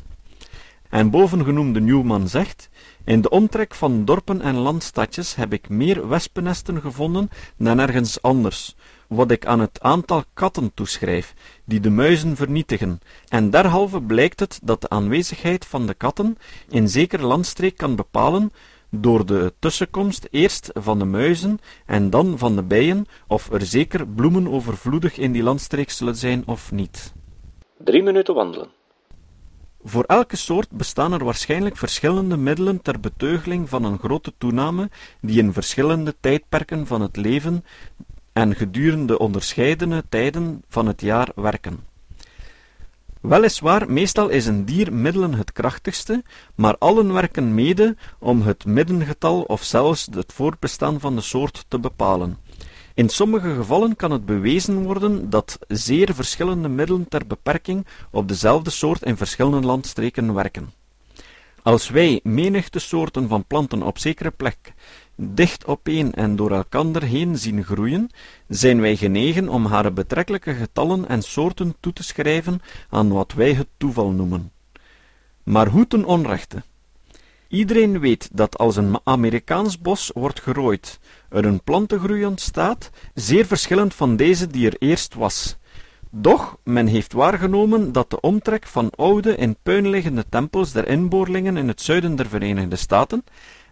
En 0.90 1.10
bovengenoemde 1.10 1.82
Newman 1.82 2.28
zegt, 2.28 2.70
in 3.06 3.22
de 3.22 3.30
omtrek 3.30 3.76
van 3.76 4.06
dorpen 4.06 4.42
en 4.42 4.56
landstadjes 4.56 5.36
heb 5.36 5.54
ik 5.54 5.70
meer 5.70 6.08
wespennesten 6.08 6.82
gevonden 6.82 7.30
dan 7.58 7.80
ergens 7.80 8.22
anders, 8.22 8.76
wat 9.08 9.32
ik 9.32 9.46
aan 9.46 9.60
het 9.60 9.82
aantal 9.82 10.24
katten 10.34 10.72
toeschrijf, 10.74 11.34
die 11.66 11.80
de 11.80 11.90
muizen 11.90 12.36
vernietigen, 12.36 13.00
en 13.28 13.50
derhalve 13.50 14.02
blijkt 14.02 14.40
het 14.40 14.60
dat 14.64 14.82
de 14.82 14.90
aanwezigheid 14.90 15.66
van 15.66 15.88
de 15.88 15.94
katten 15.94 16.38
in 16.70 16.90
zekere 16.90 17.26
landstreek 17.26 17.78
kan 17.78 17.96
bepalen 17.96 18.52
door 18.90 19.26
de 19.26 19.54
tussenkomst 19.60 20.28
eerst 20.32 20.70
van 20.74 21.00
de 21.00 21.06
muizen 21.06 21.60
en 21.86 22.10
dan 22.10 22.38
van 22.38 22.56
de 22.56 22.64
bijen, 22.64 23.06
of 23.28 23.52
er 23.52 23.66
zeker 23.66 24.08
bloemen 24.08 24.48
overvloedig 24.48 25.18
in 25.18 25.32
die 25.32 25.44
landstreek 25.44 25.90
zullen 25.90 26.16
zijn 26.16 26.44
of 26.46 26.72
niet. 26.72 27.14
Drie 27.78 28.04
minuten 28.04 28.34
wandelen. 28.34 28.68
Voor 29.86 30.04
elke 30.04 30.36
soort 30.36 30.70
bestaan 30.70 31.14
er 31.14 31.24
waarschijnlijk 31.24 31.78
verschillende 31.78 32.38
middelen 32.38 32.82
ter 32.82 33.00
beteugeling 33.00 33.70
van 33.70 33.84
een 33.84 34.00
grote 34.00 34.34
toename, 34.38 34.90
die 35.22 35.40
in 35.40 35.54
verschillende 35.54 36.16
tijdperken 36.20 36.88
van 36.88 37.02
het 37.02 37.16
leven 37.16 37.66
en 38.34 38.56
gedurende 38.56 39.20
onderscheidene 39.20 40.04
tijden 40.10 40.64
van 40.70 40.88
het 40.88 41.02
jaar 41.02 41.32
werken. 41.36 41.80
Weliswaar, 43.22 43.92
meestal 43.92 44.30
is 44.30 44.46
een 44.46 44.66
dier 44.66 44.94
middelen 44.94 45.34
het 45.34 45.52
krachtigste, 45.52 46.24
maar 46.56 46.78
allen 46.78 47.14
werken 47.14 47.54
mede 47.54 47.96
om 48.20 48.42
het 48.42 48.66
middengetal 48.66 49.42
of 49.42 49.64
zelfs 49.64 50.08
het 50.12 50.34
voortbestaan 50.34 51.00
van 51.00 51.16
de 51.16 51.22
soort 51.22 51.66
te 51.68 51.80
bepalen. 51.80 52.38
In 52.96 53.10
sommige 53.10 53.54
gevallen 53.54 53.96
kan 53.96 54.12
het 54.12 54.26
bewezen 54.26 54.84
worden 54.84 55.30
dat 55.30 55.60
zeer 55.68 56.16
verschillende 56.16 56.68
middelen 56.68 57.08
ter 57.08 57.28
beperking 57.28 57.86
op 58.12 58.28
dezelfde 58.28 58.70
soort 58.70 59.04
in 59.04 59.18
verschillende 59.18 59.68
landstreken 59.68 60.34
werken. 60.34 60.74
Als 61.64 61.90
wij 61.90 62.20
menigte 62.24 62.80
soorten 62.80 63.28
van 63.28 63.46
planten 63.46 63.82
op 63.82 63.98
zekere 63.98 64.32
plek 64.32 64.74
dicht 65.16 65.66
opeen 65.66 66.14
en 66.14 66.36
door 66.36 66.52
elkander 66.52 67.04
heen 67.04 67.38
zien 67.38 67.64
groeien, 67.64 68.10
zijn 68.48 68.82
wij 68.82 68.96
genegen 68.96 69.50
om 69.50 69.66
haar 69.66 69.94
betrekkelijke 69.94 70.54
getallen 70.54 71.08
en 71.08 71.22
soorten 71.22 71.76
toe 71.80 71.94
te 71.94 72.04
schrijven 72.04 72.62
aan 72.90 73.10
wat 73.10 73.34
wij 73.34 73.54
het 73.54 73.68
toeval 73.78 74.10
noemen. 74.10 74.52
Maar 75.44 75.68
hoe 75.68 75.88
ten 75.88 76.06
onrechte? 76.06 76.64
Iedereen 77.54 78.00
weet 78.00 78.30
dat 78.32 78.58
als 78.58 78.76
een 78.76 79.00
Amerikaans 79.04 79.80
bos 79.80 80.12
wordt 80.14 80.40
gerooid, 80.40 81.00
er 81.30 81.46
een 81.46 81.64
plantengroei 81.64 82.26
ontstaat, 82.26 82.90
zeer 83.14 83.46
verschillend 83.46 83.94
van 83.94 84.16
deze 84.16 84.48
die 84.48 84.68
er 84.68 84.76
eerst 84.80 85.14
was. 85.14 85.58
Doch 86.10 86.58
men 86.64 86.88
heeft 86.88 87.14
waargenomen 87.14 87.92
dat 87.92 88.10
de 88.10 88.20
omtrek 88.20 88.68
van 88.68 88.90
oude 88.96 89.36
in 89.36 89.56
puin 89.64 89.90
liggende 89.90 90.26
tempels 90.30 90.72
der 90.72 90.88
inboorlingen 90.88 91.58
in 91.58 91.68
het 91.68 91.82
zuiden 91.82 92.16
der 92.16 92.28
Verenigde 92.28 92.76
Staten 92.76 93.24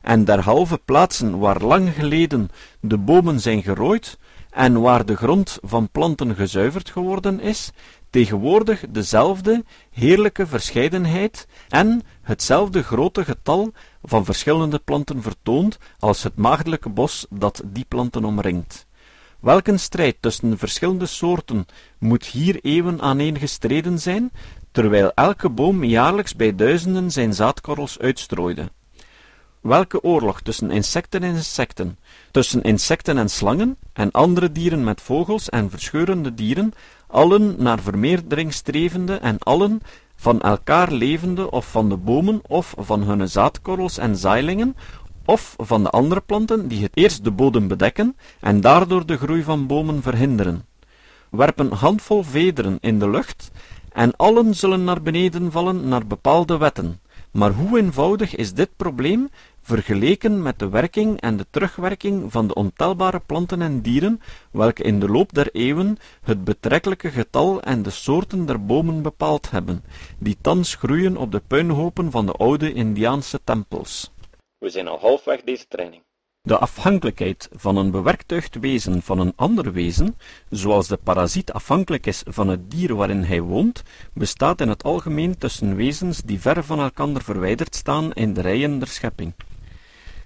en 0.02 0.26
derhalve 0.26 0.80
plaatsen 0.86 1.40
waar 1.40 1.62
lang 1.62 1.94
geleden 1.94 2.50
de 2.80 2.98
bomen 2.98 3.40
zijn 3.40 3.64
gerooid 3.64 4.18
en 4.52 4.82
waar 4.82 5.06
de 5.06 5.16
grond 5.16 5.58
van 5.62 5.90
planten 5.90 6.36
gezuiverd 6.36 6.90
geworden 6.90 7.40
is, 7.40 7.72
tegenwoordig 8.10 8.86
dezelfde 8.90 9.64
heerlijke 9.92 10.48
verscheidenheid 10.48 11.48
en 11.70 12.02
hetzelfde 12.22 12.84
grote 12.84 13.26
getal 13.26 13.72
van 14.04 14.26
verschillende 14.26 14.80
planten 14.80 15.22
vertoont 15.22 15.78
als 16.00 16.24
het 16.24 16.36
maagdelijke 16.36 16.90
bos 16.90 17.26
dat 17.30 17.62
die 17.66 17.86
planten 17.88 18.26
omringt. 18.26 18.86
Welke 19.40 19.78
strijd 19.78 20.16
tussen 20.20 20.50
de 20.50 20.58
verschillende 20.58 21.06
soorten 21.06 21.66
moet 21.98 22.26
hier 22.26 22.60
eeuwen 22.62 23.02
aaneen 23.02 23.40
gestreden 23.40 24.00
zijn, 24.00 24.32
terwijl 24.72 25.12
elke 25.14 25.50
boom 25.50 25.84
jaarlijks 25.84 26.36
bij 26.36 26.56
duizenden 26.56 27.12
zijn 27.12 27.34
zaadkorrels 27.34 28.00
uitstrooide? 28.00 28.72
Welke 29.62 30.04
oorlog 30.04 30.42
tussen 30.42 30.72
insecten 30.72 31.24
en 31.24 31.36
insecten, 31.36 31.98
tussen 32.32 32.62
insecten 32.62 33.18
en 33.18 33.30
slangen, 33.30 33.78
en 33.94 34.12
andere 34.12 34.52
dieren 34.52 34.84
met 34.84 35.02
vogels 35.02 35.50
en 35.50 35.70
verscheurende 35.70 36.34
dieren, 36.34 36.74
allen 37.08 37.56
naar 37.58 37.80
vermeerdering 37.80 38.54
strevende 38.54 39.16
en 39.16 39.40
allen 39.40 39.82
van 40.16 40.42
elkaar 40.42 40.92
levende 40.92 41.52
of 41.52 41.72
van 41.72 41.90
de 41.90 41.98
bomen 41.98 42.42
of 42.48 42.74
van 42.78 43.02
hunne 43.02 43.28
zaadkorrels 43.28 43.98
en 43.98 44.16
zaailingen, 44.16 44.76
of 45.26 45.56
van 45.58 45.84
de 45.84 45.90
andere 45.90 46.22
planten 46.22 46.68
die 46.68 46.82
het 46.82 46.92
eerst 46.94 47.24
de 47.24 47.32
bodem 47.32 47.68
bedekken 47.68 48.18
en 48.40 48.62
daardoor 48.62 49.06
de 49.06 49.18
groei 49.18 49.44
van 49.44 49.68
bomen 49.68 50.02
verhinderen. 50.02 50.66
Werp 51.30 51.60
een 51.60 51.72
handvol 51.72 52.24
vederen 52.24 52.78
in 52.80 53.00
de 53.00 53.10
lucht 53.10 53.52
en 53.92 54.16
allen 54.16 54.56
zullen 54.56 54.84
naar 54.84 55.02
beneden 55.02 55.52
vallen 55.52 55.88
naar 55.88 56.08
bepaalde 56.08 56.58
wetten. 56.58 57.00
Maar 57.32 57.52
hoe 57.52 57.80
eenvoudig 57.80 58.36
is 58.36 58.54
dit 58.54 58.70
probleem 58.76 59.30
vergeleken 59.62 60.42
met 60.42 60.60
de 60.60 60.70
werking 60.70 61.22
en 61.22 61.38
de 61.38 61.46
terugwerking 61.50 62.32
van 62.32 62.48
de 62.48 62.54
ontelbare 62.54 63.20
planten 63.20 63.62
en 63.62 63.82
dieren, 63.82 64.22
welke 64.52 64.84
in 64.84 65.00
de 65.00 65.08
loop 65.08 65.34
der 65.34 65.50
eeuwen 65.52 65.98
het 66.22 66.44
betrekkelijke 66.44 67.10
getal 67.10 67.62
en 67.62 67.84
de 67.84 67.90
soorten 67.90 68.46
der 68.46 68.66
bomen 68.66 69.02
bepaald 69.02 69.52
hebben, 69.52 69.84
die 70.20 70.38
thans 70.42 70.76
groeien 70.76 71.18
op 71.18 71.32
de 71.32 71.42
puinhopen 71.48 72.12
van 72.12 72.26
de 72.26 72.32
oude 72.32 72.74
Indiaanse 72.74 73.40
tempels. 73.44 74.12
We 74.58 74.70
zijn 74.70 74.88
al 74.88 75.00
halfweg 75.00 75.42
deze 75.44 75.68
training. 75.68 76.04
De 76.44 76.58
afhankelijkheid 76.58 77.50
van 77.52 77.78
een 77.78 77.92
bewerktuigd 77.92 78.60
wezen 78.60 79.02
van 79.02 79.20
een 79.20 79.34
ander 79.36 79.74
wezen, 79.74 80.18
zoals 80.50 80.88
de 80.88 80.98
parasiet 80.98 81.54
afhankelijk 81.54 82.06
is 82.06 82.24
van 82.28 82.48
het 82.48 82.72
dier 82.72 82.96
waarin 82.96 83.24
hij 83.24 83.42
woont, 83.42 83.84
bestaat 84.14 84.62
in 84.62 84.70
het 84.70 84.84
algemeen 84.84 85.38
tussen 85.38 85.76
wezens 85.76 86.22
die 86.22 86.40
ver 86.40 86.64
van 86.64 86.80
elkander 86.80 87.24
verwijderd 87.24 87.76
staan 87.76 88.14
in 88.14 88.34
de 88.34 88.42
rijen 88.42 88.80
der 88.80 88.88
schepping. 88.88 89.34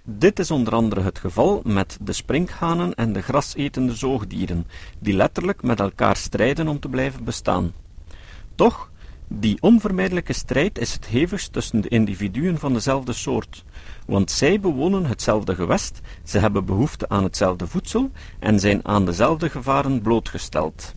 Dit 0.04 0.40
is 0.40 0.52
onder 0.52 0.74
andere 0.74 1.02
het 1.02 1.20
geval 1.20 1.62
met 1.64 1.98
de 2.02 2.14
sprinkhanen 2.14 2.94
en 2.94 3.14
de 3.14 3.22
grasetende 3.22 3.96
zoogdieren, 3.96 4.68
die 5.00 5.14
letterlijk 5.14 5.64
met 5.64 5.80
elkaar 5.80 6.16
strijden 6.16 6.68
om 6.68 6.80
te 6.80 6.90
blijven 6.90 7.24
bestaan. 7.24 7.74
Toch, 8.56 8.90
die 9.28 9.58
onvermijdelijke 9.62 10.34
strijd 10.34 10.80
is 10.80 10.94
het 10.94 11.06
hevigst 11.06 11.54
tussen 11.54 11.82
de 11.82 11.90
individuen 11.90 12.58
van 12.58 12.74
dezelfde 12.74 13.14
soort, 13.14 13.64
want 14.06 14.32
zij 14.32 14.60
bewonen 14.60 15.06
hetzelfde 15.06 15.56
gewest, 15.56 16.02
ze 16.24 16.40
hebben 16.40 16.66
behoefte 16.66 17.10
aan 17.10 17.24
hetzelfde 17.24 17.68
voedsel 17.68 18.12
en 18.40 18.60
zijn 18.60 18.86
aan 18.86 19.06
dezelfde 19.06 19.50
gevaren 19.50 20.02
blootgesteld. 20.02 20.94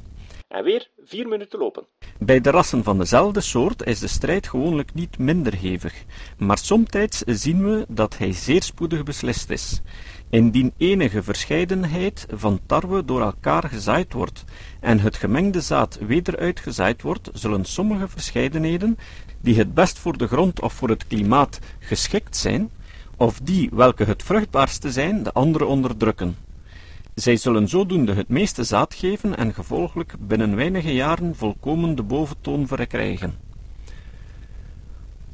En 0.48 0.64
weer 0.64 0.88
vier 1.04 1.28
minuten 1.28 1.58
lopen. 1.58 1.86
Bij 2.18 2.40
de 2.40 2.50
rassen 2.50 2.84
van 2.84 2.98
dezelfde 2.98 3.40
soort 3.40 3.86
is 3.86 3.98
de 3.98 4.06
strijd 4.06 4.48
gewoonlijk 4.48 4.94
niet 4.94 5.18
minder 5.18 5.54
hevig, 5.54 6.04
maar 6.38 6.58
somtijds 6.58 7.18
zien 7.26 7.64
we 7.64 7.86
dat 7.88 8.18
hij 8.18 8.32
zeer 8.32 8.62
spoedig 8.62 9.02
beslist 9.02 9.50
is. 9.50 9.80
Indien 10.30 10.72
enige 10.76 11.22
verscheidenheid 11.22 12.26
van 12.30 12.60
tarwe 12.66 13.04
door 13.04 13.20
elkaar 13.20 13.68
gezaaid 13.68 14.12
wordt 14.12 14.44
en 14.80 15.00
het 15.00 15.16
gemengde 15.16 15.60
zaad 15.60 15.98
weder 16.06 16.38
uitgezaaid 16.38 17.02
wordt, 17.02 17.30
zullen 17.32 17.64
sommige 17.64 18.08
verscheidenheden, 18.08 18.98
die 19.40 19.56
het 19.56 19.74
best 19.74 19.98
voor 19.98 20.18
de 20.18 20.26
grond 20.26 20.60
of 20.60 20.72
voor 20.72 20.88
het 20.88 21.06
klimaat 21.06 21.58
geschikt 21.78 22.36
zijn, 22.36 22.70
of 23.16 23.40
die 23.42 23.70
welke 23.72 24.04
het 24.04 24.22
vruchtbaarste 24.22 24.92
zijn, 24.92 25.22
de 25.22 25.32
andere 25.32 25.64
onderdrukken. 25.64 26.36
Zij 27.14 27.36
zullen 27.36 27.68
zodoende 27.68 28.14
het 28.14 28.28
meeste 28.28 28.64
zaad 28.64 28.94
geven 28.94 29.36
en 29.36 29.54
gevolglijk 29.54 30.14
binnen 30.18 30.56
weinige 30.56 30.94
jaren 30.94 31.36
volkomen 31.36 31.94
de 31.94 32.02
boventoon 32.02 32.66
verkrijgen. 32.66 33.34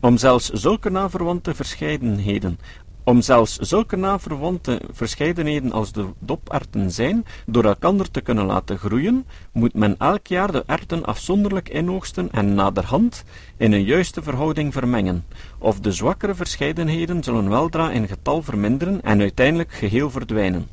Om 0.00 0.16
zelfs 0.16 0.50
zulke 0.50 0.90
naverwante 0.90 1.54
verscheidenheden, 1.54 2.58
om 3.04 3.22
zelfs 3.22 3.56
zulke 3.56 3.96
naverwante 3.96 4.80
verscheidenheden 4.92 5.72
als 5.72 5.92
de 5.92 6.06
doperten 6.18 6.90
zijn, 6.90 7.24
door 7.46 7.64
elkander 7.64 8.10
te 8.10 8.20
kunnen 8.20 8.44
laten 8.44 8.78
groeien, 8.78 9.26
moet 9.52 9.74
men 9.74 9.98
elk 9.98 10.26
jaar 10.26 10.52
de 10.52 10.64
erten 10.66 11.04
afzonderlijk 11.04 11.68
inoogsten 11.68 12.32
en 12.32 12.54
naderhand 12.54 13.24
in 13.56 13.72
een 13.72 13.84
juiste 13.84 14.22
verhouding 14.22 14.72
vermengen, 14.72 15.24
of 15.58 15.80
de 15.80 15.92
zwakkere 15.92 16.34
verscheidenheden 16.34 17.22
zullen 17.22 17.48
weldra 17.48 17.90
in 17.90 18.08
getal 18.08 18.42
verminderen 18.42 19.02
en 19.02 19.20
uiteindelijk 19.20 19.72
geheel 19.72 20.10
verdwijnen. 20.10 20.68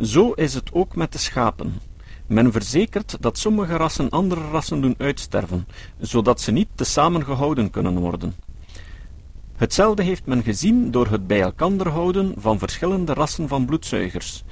Zo 0.00 0.32
is 0.32 0.54
het 0.54 0.72
ook 0.72 0.96
met 0.96 1.12
de 1.12 1.18
schapen. 1.18 1.80
Men 2.26 2.52
verzekert 2.52 3.16
dat 3.20 3.38
sommige 3.38 3.76
rassen 3.76 4.10
andere 4.10 4.40
rassen 4.50 4.80
doen 4.80 4.94
uitsterven, 4.98 5.66
zodat 6.00 6.40
ze 6.40 6.50
niet 6.50 6.68
tezamen 6.74 7.24
gehouden 7.24 7.70
kunnen 7.70 7.98
worden. 7.98 8.34
Hetzelfde 9.58 10.02
heeft 10.02 10.26
men 10.26 10.42
gezien 10.42 10.90
door 10.90 11.06
het 11.06 11.26
bij 11.26 11.40
elkander 11.40 11.88
houden 11.88 12.34
van 12.36 12.58
verschillende 12.58 13.14
rassen 13.14 13.48
van 13.48 13.66
bloedzuigers. 13.66 14.44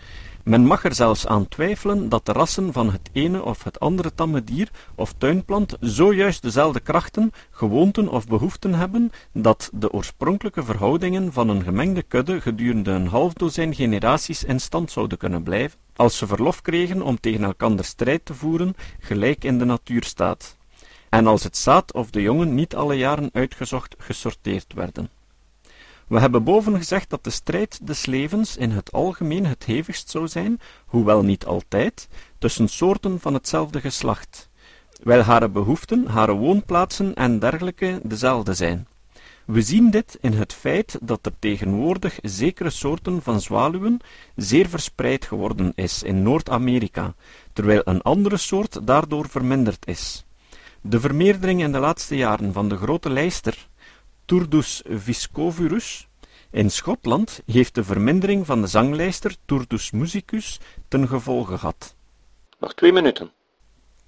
Men 0.44 0.66
mag 0.66 0.84
er 0.84 0.94
zelfs 0.94 1.26
aan 1.26 1.48
twijfelen 1.48 2.08
dat 2.08 2.26
de 2.26 2.32
rassen 2.32 2.72
van 2.72 2.92
het 2.92 3.10
ene 3.12 3.44
of 3.44 3.64
het 3.64 3.80
andere 3.80 4.14
tamme 4.14 4.44
dier 4.44 4.70
of 4.94 5.14
tuinplant 5.18 5.76
zojuist 5.80 6.42
dezelfde 6.42 6.80
krachten, 6.80 7.32
gewoonten 7.50 8.08
of 8.08 8.26
behoeften 8.26 8.74
hebben, 8.74 9.10
dat 9.32 9.70
de 9.72 9.92
oorspronkelijke 9.92 10.64
verhoudingen 10.64 11.32
van 11.32 11.48
een 11.48 11.62
gemengde 11.62 12.02
kudde 12.02 12.40
gedurende 12.40 12.90
een 12.90 13.06
half 13.06 13.32
dozijn 13.32 13.74
generaties 13.74 14.44
in 14.44 14.60
stand 14.60 14.90
zouden 14.90 15.18
kunnen 15.18 15.42
blijven, 15.42 15.78
als 15.96 16.16
ze 16.16 16.26
verlof 16.26 16.62
kregen 16.62 17.02
om 17.02 17.20
tegen 17.20 17.44
elkander 17.44 17.84
strijd 17.84 18.24
te 18.24 18.34
voeren, 18.34 18.74
gelijk 19.00 19.44
in 19.44 19.58
de 19.58 19.64
natuur 19.64 20.04
staat, 20.04 20.55
en 21.16 21.26
als 21.26 21.44
het 21.44 21.56
zaad 21.56 21.92
of 21.92 22.10
de 22.10 22.22
jongen 22.22 22.54
niet 22.54 22.74
alle 22.74 22.94
jaren 22.94 23.30
uitgezocht 23.32 23.94
gesorteerd 23.98 24.72
werden. 24.74 25.10
We 26.06 26.20
hebben 26.20 26.44
boven 26.44 26.76
gezegd 26.76 27.10
dat 27.10 27.24
de 27.24 27.30
strijd 27.30 27.86
des 27.86 28.06
levens 28.06 28.56
in 28.56 28.70
het 28.70 28.92
algemeen 28.92 29.46
het 29.46 29.64
hevigst 29.64 30.10
zou 30.10 30.28
zijn, 30.28 30.60
hoewel 30.86 31.22
niet 31.22 31.46
altijd, 31.46 32.08
tussen 32.38 32.68
soorten 32.68 33.20
van 33.20 33.34
hetzelfde 33.34 33.80
geslacht, 33.80 34.48
wijl 35.02 35.20
hare 35.20 35.48
behoeften, 35.48 36.06
hare 36.06 36.32
woonplaatsen 36.34 37.14
en 37.14 37.38
dergelijke 37.38 38.00
dezelfde 38.02 38.54
zijn. 38.54 38.86
We 39.44 39.62
zien 39.62 39.90
dit 39.90 40.18
in 40.20 40.32
het 40.32 40.52
feit 40.52 40.98
dat 41.02 41.26
er 41.26 41.32
tegenwoordig 41.38 42.18
zekere 42.22 42.70
soorten 42.70 43.22
van 43.22 43.40
zwaluwen 43.40 44.00
zeer 44.34 44.68
verspreid 44.68 45.24
geworden 45.24 45.72
is 45.74 46.02
in 46.02 46.22
Noord-Amerika, 46.22 47.14
terwijl 47.52 47.80
een 47.84 48.02
andere 48.02 48.36
soort 48.36 48.86
daardoor 48.86 49.28
verminderd 49.28 49.86
is. 49.86 50.25
De 50.88 51.00
vermeerdering 51.00 51.62
in 51.62 51.72
de 51.72 51.78
laatste 51.78 52.16
jaren 52.16 52.52
van 52.52 52.68
de 52.68 52.76
grote 52.76 53.10
lijster, 53.10 53.68
Turdus 54.24 54.82
viscovurus, 54.88 56.08
in 56.50 56.70
Schotland 56.70 57.40
heeft 57.46 57.74
de 57.74 57.84
vermindering 57.84 58.46
van 58.46 58.60
de 58.60 58.66
zanglijster 58.66 59.36
Turdus 59.44 59.90
musicus 59.90 60.60
ten 60.88 61.08
gevolge 61.08 61.58
gehad. 61.58 61.94
Nog 62.58 62.74
twee 62.74 62.92
minuten. 62.92 63.30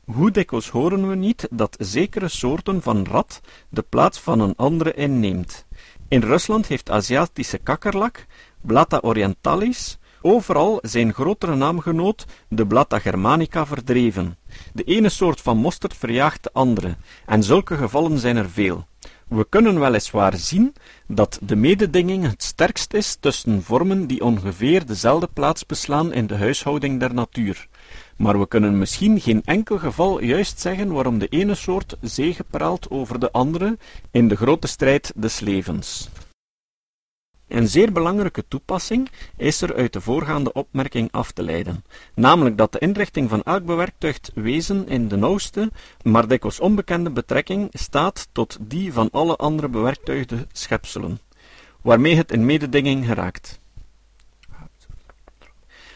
Hoe 0.05 0.31
dikwijls 0.31 0.69
horen 0.69 1.09
we 1.09 1.15
niet 1.15 1.49
dat 1.51 1.77
zekere 1.81 2.29
soorten 2.29 2.83
van 2.83 3.07
rat 3.07 3.41
de 3.69 3.83
plaats 3.83 4.19
van 4.19 4.41
een 4.41 4.57
andere 4.57 4.95
inneemt. 4.95 5.67
In 6.09 6.21
Rusland 6.21 6.67
heeft 6.67 6.91
Aziatische 6.91 7.59
kakkerlak, 7.59 8.27
Blatta 8.61 8.99
orientalis, 9.03 9.99
overal 10.21 10.79
zijn 10.83 11.15
grotere 11.15 11.55
naamgenoot, 11.55 12.27
de 12.49 12.67
Blatta 12.67 12.99
germanica, 12.99 13.67
verdreven. 13.67 14.37
De 14.73 14.83
ene 14.83 15.09
soort 15.09 15.41
van 15.41 15.57
mosterd 15.57 15.97
verjaagt 15.97 16.43
de 16.43 16.51
andere, 16.53 16.97
en 17.27 17.43
zulke 17.43 17.77
gevallen 17.77 18.19
zijn 18.19 18.37
er 18.37 18.51
veel. 18.51 18.87
We 19.29 19.47
kunnen 19.49 19.81
weliswaar 19.81 20.37
zien 20.37 20.75
dat 21.07 21.39
de 21.43 21.57
mededinging 21.57 22.25
het 22.25 22.43
sterkst 22.43 22.95
is 22.95 23.17
tussen 23.21 23.63
vormen 23.63 24.07
die 24.07 24.25
ongeveer 24.25 24.87
dezelfde 24.87 25.29
plaats 25.33 25.67
beslaan 25.67 26.13
in 26.13 26.27
de 26.27 26.37
huishouding 26.37 27.01
der 27.01 27.15
natuur, 27.15 27.69
maar 28.17 28.39
we 28.39 28.49
kunnen 28.49 28.79
misschien 28.79 29.21
geen 29.21 29.43
enkel 29.45 29.79
geval 29.79 30.23
juist 30.23 30.61
zeggen 30.61 30.93
waarom 30.93 31.19
de 31.19 31.29
ene 31.29 31.55
soort 31.55 31.97
zegepraalt 32.01 32.91
over 32.91 33.21
de 33.21 33.33
andere 33.33 33.79
in 34.11 34.29
de 34.29 34.37
grote 34.37 34.67
strijd 34.67 35.13
des 35.17 35.41
levens. 35.41 36.09
Een 37.49 37.69
zeer 37.69 37.93
belangrijke 37.93 38.45
toepassing 38.49 39.11
is 39.37 39.61
er 39.61 39.75
uit 39.75 39.93
de 39.93 40.01
voorgaande 40.01 40.53
opmerking 40.53 41.09
af 41.13 41.33
te 41.33 41.43
leiden, 41.43 41.85
namelijk 42.15 42.57
dat 42.59 42.73
de 42.73 42.79
inrichting 42.79 43.29
van 43.29 43.43
elk 43.43 43.65
bewerktuigd 43.65 44.31
wezen 44.35 44.89
in 44.89 45.09
de 45.09 45.17
nauwste, 45.17 45.71
maar 46.03 46.29
dikwijls 46.29 46.61
onbekende 46.61 47.11
betrekking 47.11 47.69
staat 47.73 48.29
tot 48.33 48.59
die 48.61 48.93
van 48.93 49.09
alle 49.11 49.37
andere 49.37 49.69
bewerktuigde 49.69 50.47
schepselen, 50.53 51.21
waarmee 51.81 52.17
het 52.17 52.33
in 52.33 52.47
mededinging 52.47 53.07
geraakt. 53.07 53.61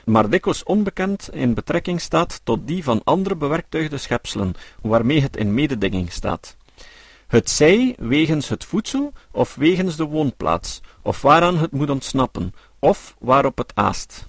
Maar 0.04 0.26
onbekend 0.64 1.28
in 1.32 1.54
betrekking 1.54 2.00
staat 2.00 2.40
tot 2.44 2.66
die 2.66 2.84
van 2.84 3.00
andere 3.04 3.36
bewerktuigde 3.36 3.96
schepselen, 3.96 4.54
waarmee 4.80 5.20
het 5.20 5.36
in 5.36 5.54
mededinging 5.54 6.12
staat. 6.12 6.56
Het 7.32 7.50
zij 7.50 7.94
wegens 7.98 8.48
het 8.48 8.64
voedsel 8.64 9.12
of 9.30 9.54
wegens 9.54 9.96
de 9.96 10.04
woonplaats, 10.04 10.80
of 11.02 11.22
waaraan 11.22 11.56
het 11.58 11.72
moet 11.72 11.90
ontsnappen, 11.90 12.54
of 12.78 13.16
waarop 13.18 13.58
het 13.58 13.72
aast. 13.74 14.26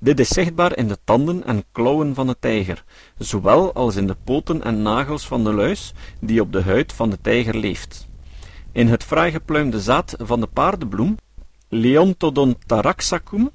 Dit 0.00 0.20
is 0.20 0.28
zichtbaar 0.28 0.76
in 0.76 0.88
de 0.88 0.98
tanden 1.04 1.44
en 1.44 1.64
klauwen 1.72 2.14
van 2.14 2.26
de 2.26 2.36
tijger, 2.40 2.84
zowel 3.18 3.72
als 3.72 3.96
in 3.96 4.06
de 4.06 4.16
poten 4.24 4.64
en 4.64 4.82
nagels 4.82 5.26
van 5.26 5.44
de 5.44 5.52
luis 5.52 5.92
die 6.20 6.40
op 6.40 6.52
de 6.52 6.62
huid 6.62 6.92
van 6.92 7.10
de 7.10 7.18
tijger 7.20 7.56
leeft. 7.56 8.08
In 8.72 8.88
het 8.88 9.04
fraai 9.04 9.30
gepluimde 9.30 9.80
zaad 9.80 10.14
van 10.18 10.40
de 10.40 10.46
paardenbloem, 10.46 11.16
Leontodon 11.68 12.56
taraxacum, 12.66 13.50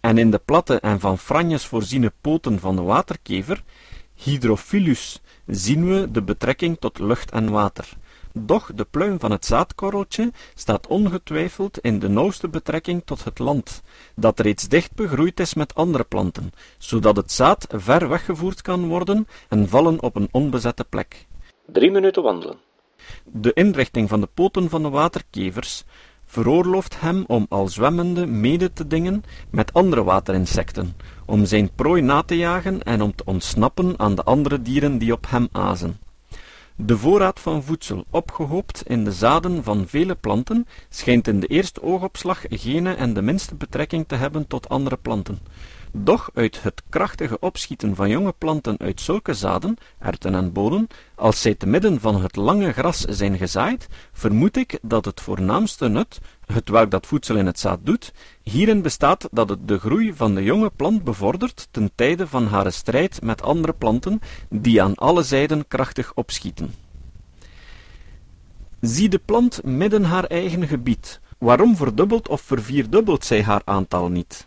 en 0.00 0.18
in 0.18 0.30
de 0.30 0.40
platte 0.44 0.80
en 0.80 1.00
van 1.00 1.18
franjes 1.18 1.66
voorziene 1.66 2.12
poten 2.20 2.60
van 2.60 2.76
de 2.76 2.82
waterkever, 2.82 3.62
Hydrophilus, 4.14 5.20
zien 5.46 5.88
we 5.88 6.10
de 6.10 6.22
betrekking 6.22 6.76
tot 6.80 6.98
lucht 6.98 7.30
en 7.30 7.50
water. 7.50 7.96
Doch 8.38 8.70
de 8.74 8.84
pluim 8.90 9.20
van 9.20 9.30
het 9.30 9.46
zaadkorreltje 9.46 10.32
staat 10.54 10.86
ongetwijfeld 10.86 11.78
in 11.78 11.98
de 11.98 12.08
nauwste 12.08 12.48
betrekking 12.48 13.02
tot 13.04 13.24
het 13.24 13.38
land, 13.38 13.82
dat 14.14 14.40
reeds 14.40 14.68
dicht 14.68 14.94
begroeid 14.94 15.40
is 15.40 15.54
met 15.54 15.74
andere 15.74 16.04
planten, 16.04 16.52
zodat 16.78 17.16
het 17.16 17.32
zaad 17.32 17.66
ver 17.70 18.08
weggevoerd 18.08 18.62
kan 18.62 18.88
worden 18.88 19.26
en 19.48 19.68
vallen 19.68 20.02
op 20.02 20.16
een 20.16 20.28
onbezette 20.30 20.84
plek. 20.84 21.26
Drie 21.66 21.90
minuten 21.90 22.22
wandelen. 22.22 22.56
De 23.24 23.52
inrichting 23.52 24.08
van 24.08 24.20
de 24.20 24.28
poten 24.34 24.68
van 24.68 24.82
de 24.82 24.88
waterkevers 24.88 25.84
veroorlooft 26.26 27.00
hem 27.00 27.24
om 27.26 27.46
al 27.48 27.68
zwemmende 27.68 28.26
mede 28.26 28.72
te 28.72 28.86
dingen 28.86 29.22
met 29.50 29.72
andere 29.72 30.04
waterinsecten, 30.04 30.96
om 31.26 31.44
zijn 31.44 31.70
prooi 31.74 32.02
na 32.02 32.22
te 32.22 32.36
jagen 32.36 32.82
en 32.82 33.02
om 33.02 33.14
te 33.14 33.24
ontsnappen 33.24 33.98
aan 33.98 34.14
de 34.14 34.22
andere 34.22 34.62
dieren 34.62 34.98
die 34.98 35.12
op 35.12 35.26
hem 35.28 35.48
azen. 35.52 36.03
De 36.76 36.98
voorraad 36.98 37.40
van 37.40 37.62
voedsel, 37.62 38.04
opgehoopt 38.10 38.82
in 38.86 39.04
de 39.04 39.12
zaden 39.12 39.64
van 39.64 39.86
vele 39.88 40.14
planten, 40.14 40.66
schijnt 40.88 41.28
in 41.28 41.40
de 41.40 41.46
eerste 41.46 41.82
oogopslag 41.82 42.44
geen 42.48 42.86
en 42.86 43.14
de 43.14 43.22
minste 43.22 43.54
betrekking 43.54 44.08
te 44.08 44.14
hebben 44.14 44.46
tot 44.46 44.68
andere 44.68 44.96
planten. 44.96 45.38
Doch 45.96 46.30
uit 46.34 46.62
het 46.62 46.82
krachtige 46.88 47.38
opschieten 47.38 47.94
van 47.94 48.08
jonge 48.08 48.34
planten 48.38 48.78
uit 48.78 49.00
zulke 49.00 49.34
zaden, 49.34 49.76
erten 49.98 50.34
en 50.34 50.52
bonen, 50.52 50.86
als 51.14 51.40
zij 51.40 51.54
te 51.54 51.66
midden 51.66 52.00
van 52.00 52.22
het 52.22 52.36
lange 52.36 52.72
gras 52.72 53.00
zijn 53.00 53.38
gezaaid, 53.38 53.88
vermoed 54.12 54.56
ik 54.56 54.78
dat 54.82 55.04
het 55.04 55.20
voornaamste 55.20 55.88
nut, 55.88 56.20
hetwelk 56.46 56.90
dat 56.90 57.06
voedsel 57.06 57.36
in 57.36 57.46
het 57.46 57.58
zaad 57.58 57.78
doet, 57.82 58.12
hierin 58.42 58.82
bestaat 58.82 59.28
dat 59.30 59.48
het 59.48 59.68
de 59.68 59.78
groei 59.78 60.14
van 60.14 60.34
de 60.34 60.42
jonge 60.42 60.70
plant 60.76 61.04
bevordert 61.04 61.68
ten 61.70 61.90
tijde 61.94 62.26
van 62.26 62.46
haar 62.46 62.72
strijd 62.72 63.22
met 63.22 63.42
andere 63.42 63.72
planten, 63.72 64.20
die 64.48 64.82
aan 64.82 64.94
alle 64.94 65.22
zijden 65.22 65.68
krachtig 65.68 66.12
opschieten. 66.14 66.74
Zie 68.80 69.08
de 69.08 69.20
plant 69.24 69.64
midden 69.64 70.04
haar 70.04 70.24
eigen 70.24 70.66
gebied, 70.66 71.20
waarom 71.38 71.76
verdubbelt 71.76 72.28
of 72.28 72.40
vervierdubbelt 72.40 73.24
zij 73.24 73.42
haar 73.42 73.62
aantal 73.64 74.08
niet? 74.08 74.46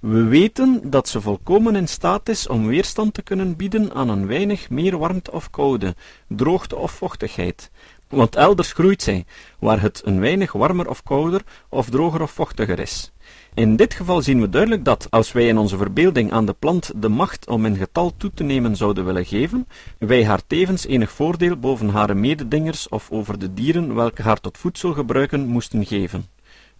We 0.00 0.24
weten 0.24 0.90
dat 0.90 1.08
ze 1.08 1.20
volkomen 1.20 1.76
in 1.76 1.88
staat 1.88 2.28
is 2.28 2.46
om 2.46 2.66
weerstand 2.66 3.14
te 3.14 3.22
kunnen 3.22 3.56
bieden 3.56 3.94
aan 3.94 4.08
een 4.08 4.26
weinig 4.26 4.70
meer 4.70 4.98
warmte 4.98 5.32
of 5.32 5.50
koude, 5.50 5.94
droogte 6.28 6.76
of 6.76 6.92
vochtigheid, 6.92 7.70
want 8.08 8.36
elders 8.36 8.72
groeit 8.72 9.02
zij, 9.02 9.24
waar 9.58 9.80
het 9.80 10.02
een 10.04 10.20
weinig 10.20 10.52
warmer 10.52 10.88
of 10.88 11.02
kouder, 11.02 11.42
of 11.68 11.90
droger 11.90 12.22
of 12.22 12.30
vochtiger 12.30 12.78
is. 12.78 13.12
In 13.54 13.76
dit 13.76 13.94
geval 13.94 14.22
zien 14.22 14.40
we 14.40 14.48
duidelijk 14.48 14.84
dat, 14.84 15.06
als 15.10 15.32
wij 15.32 15.46
in 15.46 15.58
onze 15.58 15.76
verbeelding 15.76 16.32
aan 16.32 16.46
de 16.46 16.54
plant 16.58 16.92
de 16.96 17.08
macht 17.08 17.48
om 17.48 17.66
in 17.66 17.76
getal 17.76 18.12
toe 18.16 18.30
te 18.34 18.42
nemen 18.42 18.76
zouden 18.76 19.04
willen 19.04 19.26
geven, 19.26 19.68
wij 19.98 20.24
haar 20.26 20.46
tevens 20.46 20.86
enig 20.86 21.10
voordeel 21.10 21.56
boven 21.56 21.88
haar 21.88 22.16
mededingers 22.16 22.88
of 22.88 23.10
over 23.10 23.38
de 23.38 23.54
dieren 23.54 23.94
welke 23.94 24.22
haar 24.22 24.40
tot 24.40 24.58
voedsel 24.58 24.92
gebruiken 24.92 25.46
moesten 25.46 25.86
geven. 25.86 26.26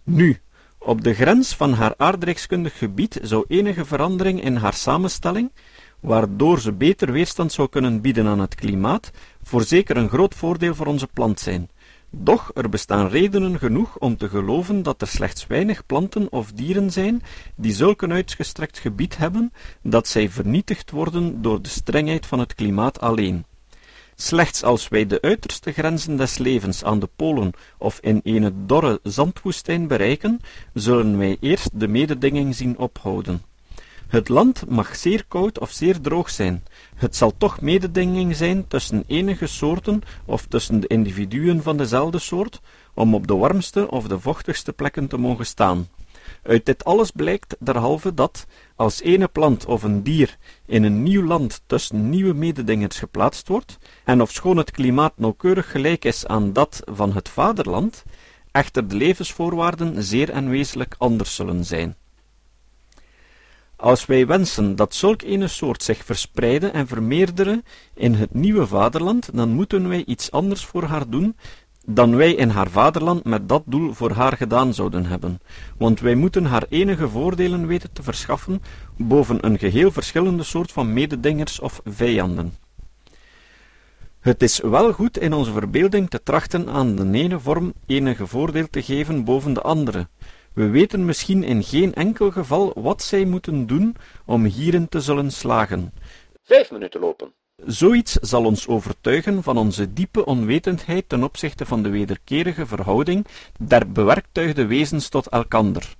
Nu, 0.03 0.39
op 0.83 1.03
de 1.03 1.13
grens 1.13 1.55
van 1.55 1.73
haar 1.73 1.93
aardrijkskundig 1.97 2.77
gebied 2.77 3.19
zou 3.21 3.45
enige 3.47 3.85
verandering 3.85 4.43
in 4.43 4.55
haar 4.55 4.73
samenstelling, 4.73 5.51
waardoor 5.99 6.59
ze 6.59 6.71
beter 6.73 7.11
weerstand 7.11 7.51
zou 7.51 7.69
kunnen 7.69 8.01
bieden 8.01 8.27
aan 8.27 8.39
het 8.39 8.55
klimaat, 8.55 9.11
voorzeker 9.43 9.97
een 9.97 10.09
groot 10.09 10.35
voordeel 10.35 10.75
voor 10.75 10.85
onze 10.85 11.07
plant 11.07 11.39
zijn. 11.39 11.69
Doch 12.09 12.51
er 12.53 12.69
bestaan 12.69 13.07
redenen 13.07 13.59
genoeg 13.59 13.97
om 13.97 14.17
te 14.17 14.29
geloven 14.29 14.83
dat 14.83 15.01
er 15.01 15.07
slechts 15.07 15.47
weinig 15.47 15.85
planten 15.85 16.31
of 16.31 16.51
dieren 16.51 16.91
zijn 16.91 17.21
die 17.55 17.73
zulk 17.73 18.01
een 18.01 18.11
uitgestrekt 18.11 18.79
gebied 18.79 19.17
hebben 19.17 19.53
dat 19.81 20.07
zij 20.07 20.29
vernietigd 20.29 20.91
worden 20.91 21.41
door 21.41 21.61
de 21.61 21.69
strengheid 21.69 22.25
van 22.25 22.39
het 22.39 22.55
klimaat 22.55 22.99
alleen. 22.99 23.45
Slechts 24.21 24.63
als 24.63 24.87
wij 24.87 25.07
de 25.07 25.21
uiterste 25.21 25.71
grenzen 25.71 26.15
des 26.15 26.37
levens 26.37 26.83
aan 26.83 26.99
de 26.99 27.09
polen 27.15 27.51
of 27.77 27.99
in 28.01 28.21
een 28.23 28.53
dorre 28.67 28.99
zandwoestijn 29.03 29.87
bereiken, 29.87 30.39
zullen 30.73 31.17
wij 31.17 31.37
eerst 31.39 31.69
de 31.73 31.87
mededinging 31.87 32.55
zien 32.55 32.77
ophouden. 32.77 33.41
Het 34.07 34.29
land 34.29 34.69
mag 34.69 34.95
zeer 34.95 35.25
koud 35.27 35.59
of 35.59 35.71
zeer 35.71 36.01
droog 36.01 36.29
zijn, 36.29 36.63
het 36.95 37.15
zal 37.15 37.33
toch 37.37 37.61
mededinging 37.61 38.35
zijn 38.35 38.67
tussen 38.67 39.03
enige 39.07 39.47
soorten 39.47 40.01
of 40.25 40.45
tussen 40.45 40.79
de 40.79 40.87
individuen 40.87 41.63
van 41.63 41.77
dezelfde 41.77 42.19
soort, 42.19 42.61
om 42.93 43.15
op 43.15 43.27
de 43.27 43.35
warmste 43.35 43.91
of 43.91 44.07
de 44.07 44.19
vochtigste 44.19 44.73
plekken 44.73 45.07
te 45.07 45.17
mogen 45.17 45.45
staan. 45.45 45.87
Uit 46.43 46.65
dit 46.65 46.83
alles 46.83 47.11
blijkt 47.11 47.55
derhalve 47.59 48.13
dat, 48.13 48.45
als 48.75 49.01
ene 49.01 49.27
plant 49.27 49.65
of 49.65 49.83
een 49.83 50.03
dier 50.03 50.37
in 50.65 50.83
een 50.83 51.03
nieuw 51.03 51.23
land 51.23 51.61
tussen 51.65 52.09
nieuwe 52.09 52.33
mededingers 52.33 52.99
geplaatst 52.99 53.47
wordt, 53.47 53.77
en 54.03 54.21
ofschoon 54.21 54.57
het 54.57 54.71
klimaat 54.71 55.13
nauwkeurig 55.15 55.71
gelijk 55.71 56.05
is 56.05 56.27
aan 56.27 56.53
dat 56.53 56.81
van 56.85 57.13
het 57.13 57.29
vaderland, 57.29 58.03
echter 58.51 58.87
de 58.87 58.95
levensvoorwaarden 58.95 60.03
zeer 60.03 60.29
en 60.29 60.49
wezenlijk 60.49 60.95
anders 60.97 61.35
zullen 61.35 61.65
zijn. 61.65 61.95
Als 63.75 64.05
wij 64.05 64.27
wensen 64.27 64.75
dat 64.75 64.95
zulk 64.95 65.21
ene 65.21 65.47
soort 65.47 65.83
zich 65.83 66.05
verspreide 66.05 66.67
en 66.67 66.87
vermeerdere 66.87 67.63
in 67.93 68.13
het 68.13 68.33
nieuwe 68.33 68.67
vaderland, 68.67 69.29
dan 69.33 69.49
moeten 69.49 69.89
wij 69.89 70.03
iets 70.05 70.31
anders 70.31 70.65
voor 70.65 70.83
haar 70.83 71.09
doen 71.09 71.35
dan 71.85 72.15
wij 72.15 72.33
in 72.33 72.49
haar 72.49 72.69
vaderland 72.69 73.23
met 73.23 73.49
dat 73.49 73.63
doel 73.65 73.93
voor 73.93 74.11
haar 74.11 74.37
gedaan 74.37 74.73
zouden 74.73 75.05
hebben, 75.05 75.39
want 75.77 75.99
wij 75.99 76.15
moeten 76.15 76.45
haar 76.45 76.65
enige 76.69 77.09
voordelen 77.09 77.67
weten 77.67 77.93
te 77.93 78.03
verschaffen 78.03 78.61
boven 78.97 79.45
een 79.45 79.59
geheel 79.59 79.91
verschillende 79.91 80.43
soort 80.43 80.71
van 80.71 80.93
mededingers 80.93 81.59
of 81.59 81.81
vijanden. 81.85 82.53
Het 84.19 84.43
is 84.43 84.59
wel 84.59 84.93
goed 84.93 85.17
in 85.17 85.33
onze 85.33 85.51
verbeelding 85.51 86.09
te 86.09 86.23
trachten 86.23 86.69
aan 86.69 86.95
de 86.95 87.11
ene 87.11 87.39
vorm 87.39 87.73
enige 87.85 88.27
voordeel 88.27 88.67
te 88.69 88.81
geven 88.81 89.23
boven 89.23 89.53
de 89.53 89.61
andere. 89.61 90.07
We 90.53 90.69
weten 90.69 91.05
misschien 91.05 91.43
in 91.43 91.63
geen 91.63 91.93
enkel 91.93 92.31
geval 92.31 92.73
wat 92.75 93.03
zij 93.03 93.25
moeten 93.25 93.67
doen 93.67 93.95
om 94.25 94.45
hierin 94.45 94.89
te 94.89 94.99
zullen 94.99 95.31
slagen. 95.31 95.93
Vijf 96.43 96.71
minuten 96.71 96.99
lopen. 96.99 97.33
Zoiets 97.65 98.13
zal 98.13 98.45
ons 98.45 98.67
overtuigen 98.67 99.43
van 99.43 99.57
onze 99.57 99.93
diepe 99.93 100.25
onwetendheid 100.25 101.09
ten 101.09 101.23
opzichte 101.23 101.65
van 101.65 101.83
de 101.83 101.89
wederkerige 101.89 102.65
verhouding 102.65 103.25
der 103.59 103.91
bewerktuigde 103.91 104.65
wezens 104.65 105.09
tot 105.09 105.27
elkander. 105.27 105.95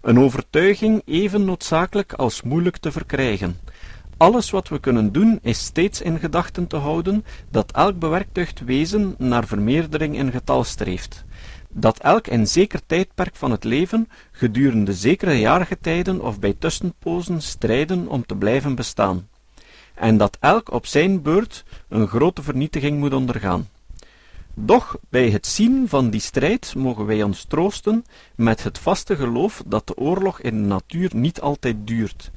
Een 0.00 0.18
overtuiging 0.18 1.02
even 1.04 1.44
noodzakelijk 1.44 2.12
als 2.12 2.42
moeilijk 2.42 2.76
te 2.76 2.92
verkrijgen. 2.92 3.58
Alles 4.16 4.50
wat 4.50 4.68
we 4.68 4.78
kunnen 4.78 5.12
doen 5.12 5.38
is 5.42 5.64
steeds 5.64 6.00
in 6.00 6.18
gedachten 6.18 6.66
te 6.66 6.76
houden 6.76 7.24
dat 7.50 7.72
elk 7.72 7.98
bewerktuigd 7.98 8.64
wezen 8.64 9.14
naar 9.18 9.46
vermeerdering 9.46 10.16
in 10.16 10.30
getal 10.30 10.64
streeft. 10.64 11.24
Dat 11.68 11.98
elk 11.98 12.26
in 12.26 12.46
zeker 12.46 12.80
tijdperk 12.86 13.36
van 13.36 13.50
het 13.50 13.64
leven 13.64 14.08
gedurende 14.32 14.94
zekere 14.94 15.38
jaargetijden 15.38 16.20
of 16.20 16.38
bij 16.38 16.54
tussenpozen 16.58 17.42
strijden 17.42 18.08
om 18.08 18.26
te 18.26 18.36
blijven 18.36 18.74
bestaan 18.74 19.28
en 19.96 20.16
dat 20.16 20.36
elk 20.40 20.72
op 20.72 20.86
zijn 20.86 21.22
beurt 21.22 21.64
een 21.88 22.08
grote 22.08 22.42
vernietiging 22.42 22.98
moet 22.98 23.14
ondergaan. 23.14 23.68
Doch 24.54 24.96
bij 25.08 25.30
het 25.30 25.46
zien 25.46 25.88
van 25.88 26.10
die 26.10 26.20
strijd 26.20 26.74
mogen 26.74 27.06
wij 27.06 27.22
ons 27.22 27.44
troosten 27.44 28.04
met 28.34 28.62
het 28.62 28.78
vaste 28.78 29.16
geloof 29.16 29.62
dat 29.66 29.86
de 29.86 29.96
oorlog 29.96 30.40
in 30.40 30.62
de 30.62 30.68
natuur 30.68 31.10
niet 31.14 31.40
altijd 31.40 31.76
duurt, 31.86 32.30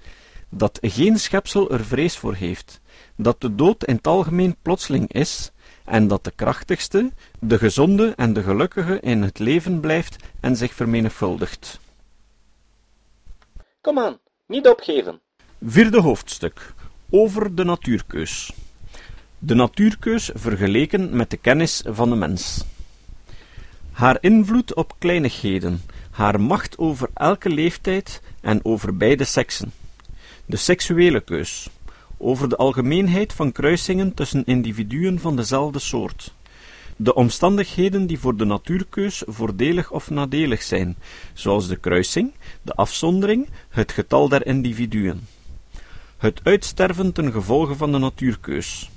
dat 0.50 0.80
geen 0.82 1.20
schepsel 1.20 1.72
er 1.72 1.86
vrees 1.86 2.18
voor 2.18 2.34
heeft, 2.34 2.82
dat 3.16 3.42
de 3.42 3.56
dood 3.56 3.84
in 3.84 3.96
het 3.96 4.08
algemeen 4.08 4.56
plotseling 4.62 5.14
is, 5.14 5.52
en 5.86 6.08
dat 6.08 6.24
de 6.24 6.32
krachtigste, 6.32 7.12
de 7.40 7.58
gezonde 7.58 8.14
en 8.16 8.34
de 8.34 8.44
gelukkige 8.44 9.00
in 9.00 9.22
het 9.22 9.40
leven 9.40 9.80
blijft 9.80 10.16
en 10.40 10.56
zich 10.56 10.74
vermenigvuldigt. 10.74 11.80
Kom 13.82 14.00
aan, 14.00 14.20
niet 14.48 14.68
opgeven. 14.68 15.22
Vierde 15.62 16.02
hoofdstuk 16.02 16.74
over 17.10 17.56
de 17.56 17.64
natuurkeus. 17.64 18.54
De 19.40 19.54
natuurkeus 19.54 20.30
vergeleken 20.34 21.16
met 21.16 21.30
de 21.30 21.38
kennis 21.38 21.84
van 21.86 22.10
de 22.10 22.16
mens. 22.16 22.66
Haar 23.92 24.18
invloed 24.22 24.74
op 24.74 24.96
kleinigheden, 24.98 25.82
haar 26.12 26.42
macht 26.42 26.78
over 26.78 27.10
elke 27.14 27.50
leeftijd 27.50 28.22
en 28.42 28.66
over 28.66 28.98
beide 28.98 29.24
seksen. 29.24 29.72
De 30.46 30.58
seksuele 30.58 31.20
keus, 31.20 31.70
over 32.18 32.50
de 32.50 32.56
algemeenheid 32.56 33.34
van 33.34 33.52
kruisingen 33.52 34.14
tussen 34.14 34.46
individuen 34.46 35.20
van 35.20 35.36
dezelfde 35.36 35.80
soort. 35.80 36.34
De 36.96 37.14
omstandigheden 37.14 38.08
die 38.08 38.20
voor 38.20 38.38
de 38.38 38.46
natuurkeus 38.46 39.24
voordelig 39.26 39.92
of 39.92 40.10
nadelig 40.10 40.62
zijn, 40.62 40.98
zoals 41.34 41.68
de 41.68 41.76
kruising, 41.76 42.34
de 42.62 42.74
afzondering, 42.74 43.48
het 43.70 43.92
getal 43.92 44.30
der 44.30 44.46
individuen 44.46 45.28
het 46.20 46.40
uitsterven 46.44 47.14
ten 47.14 47.32
gevolge 47.32 47.76
van 47.76 47.92
de 47.92 47.98
natuurkeus. 47.98 48.90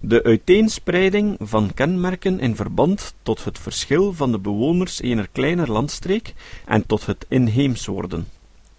De 0.00 0.22
uiteenspreiding 0.22 1.36
van 1.40 1.74
kenmerken 1.74 2.40
in 2.40 2.56
verband 2.56 3.14
tot 3.22 3.44
het 3.44 3.58
verschil 3.58 4.12
van 4.12 4.32
de 4.32 4.38
bewoners 4.38 5.00
ener 5.00 5.28
kleiner 5.32 5.72
landstreek 5.72 6.34
en 6.64 6.86
tot 6.86 7.06
het 7.06 7.26
inheems 7.28 7.86
worden. 7.86 8.28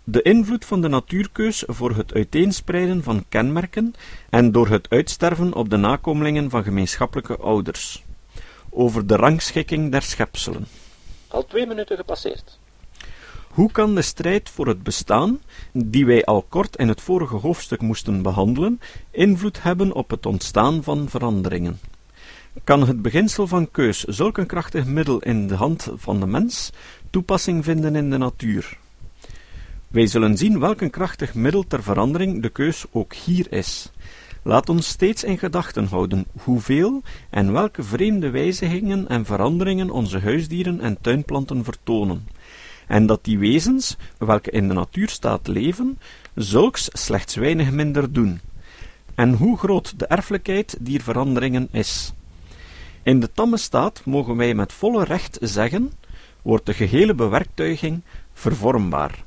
De 0.03 0.21
invloed 0.21 0.65
van 0.65 0.81
de 0.81 0.87
natuurkeus 0.87 1.63
voor 1.67 1.95
het 1.95 2.13
uiteenspreiden 2.13 3.03
van 3.03 3.25
kenmerken 3.29 3.93
en 4.29 4.51
door 4.51 4.67
het 4.67 4.89
uitsterven 4.89 5.53
op 5.53 5.69
de 5.69 5.77
nakomelingen 5.77 6.49
van 6.49 6.63
gemeenschappelijke 6.63 7.37
ouders. 7.37 8.03
Over 8.69 9.07
de 9.07 9.15
rangschikking 9.15 9.91
der 9.91 10.01
schepselen. 10.01 10.67
Al 11.27 11.45
twee 11.45 11.65
minuten 11.65 11.97
gepasseerd. 11.97 12.59
Hoe 13.57 13.71
kan 13.71 13.95
de 13.95 14.01
strijd 14.01 14.49
voor 14.49 14.67
het 14.67 14.83
bestaan, 14.83 15.39
die 15.71 16.05
wij 16.05 16.25
al 16.25 16.45
kort 16.49 16.75
in 16.75 16.87
het 16.87 17.01
vorige 17.01 17.35
hoofdstuk 17.35 17.81
moesten 17.81 18.21
behandelen, 18.21 18.79
invloed 19.11 19.63
hebben 19.63 19.93
op 19.93 20.09
het 20.09 20.25
ontstaan 20.25 20.83
van 20.83 21.09
veranderingen? 21.09 21.79
Kan 22.63 22.87
het 22.87 23.01
beginsel 23.01 23.47
van 23.47 23.71
keus, 23.71 24.03
zulk 24.03 24.37
een 24.37 24.45
krachtig 24.45 24.85
middel 24.85 25.19
in 25.19 25.47
de 25.47 25.55
hand 25.55 25.89
van 25.95 26.19
de 26.19 26.25
mens, 26.25 26.71
toepassing 27.09 27.63
vinden 27.63 27.95
in 27.95 28.09
de 28.09 28.17
natuur? 28.17 28.77
Wij 29.87 30.07
zullen 30.07 30.37
zien 30.37 30.59
welk 30.59 30.81
een 30.81 30.89
krachtig 30.89 31.33
middel 31.33 31.63
ter 31.67 31.83
verandering 31.83 32.41
de 32.41 32.49
keus 32.49 32.85
ook 32.91 33.13
hier 33.13 33.51
is. 33.51 33.91
Laat 34.43 34.69
ons 34.69 34.87
steeds 34.87 35.23
in 35.23 35.37
gedachten 35.37 35.85
houden 35.85 36.25
hoeveel 36.43 37.01
en 37.29 37.51
welke 37.51 37.83
vreemde 37.83 38.29
wijzigingen 38.29 39.07
en 39.07 39.25
veranderingen 39.25 39.89
onze 39.89 40.19
huisdieren 40.19 40.79
en 40.79 41.01
tuinplanten 41.01 41.63
vertonen 41.63 42.35
en 42.87 43.05
dat 43.05 43.23
die 43.23 43.39
wezens, 43.39 43.95
welke 44.17 44.51
in 44.51 44.67
de 44.67 44.73
natuurstaat 44.73 45.47
leven, 45.47 45.99
zulks 46.35 46.89
slechts 46.91 47.35
weinig 47.35 47.71
minder 47.71 48.13
doen, 48.13 48.39
en 49.15 49.33
hoe 49.33 49.57
groot 49.57 49.99
de 49.99 50.05
erfelijkheid 50.05 50.77
dier 50.79 51.01
veranderingen 51.01 51.67
is. 51.71 52.13
In 53.03 53.19
de 53.19 53.31
tamme 53.31 53.57
staat 53.57 54.05
mogen 54.05 54.35
wij 54.35 54.53
met 54.53 54.73
volle 54.73 55.03
recht 55.03 55.37
zeggen, 55.41 55.91
wordt 56.41 56.65
de 56.65 56.73
gehele 56.73 57.13
bewerktuiging 57.13 58.03
vervormbaar. 58.33 59.25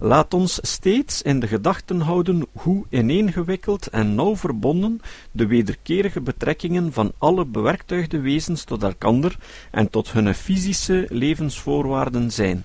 Laat 0.00 0.34
ons 0.34 0.58
steeds 0.62 1.22
in 1.22 1.40
de 1.40 1.46
gedachten 1.46 2.00
houden 2.00 2.46
hoe 2.52 2.84
ineengewikkeld 2.88 3.86
en 3.86 4.14
nauw 4.14 4.36
verbonden 4.36 5.00
de 5.30 5.46
wederkerige 5.46 6.20
betrekkingen 6.20 6.92
van 6.92 7.12
alle 7.18 7.44
bewerktuigde 7.44 8.20
wezens 8.20 8.64
tot 8.64 8.82
elkander 8.82 9.36
en 9.70 9.90
tot 9.90 10.12
hun 10.12 10.34
fysische 10.34 11.06
levensvoorwaarden 11.10 12.32
zijn. 12.32 12.64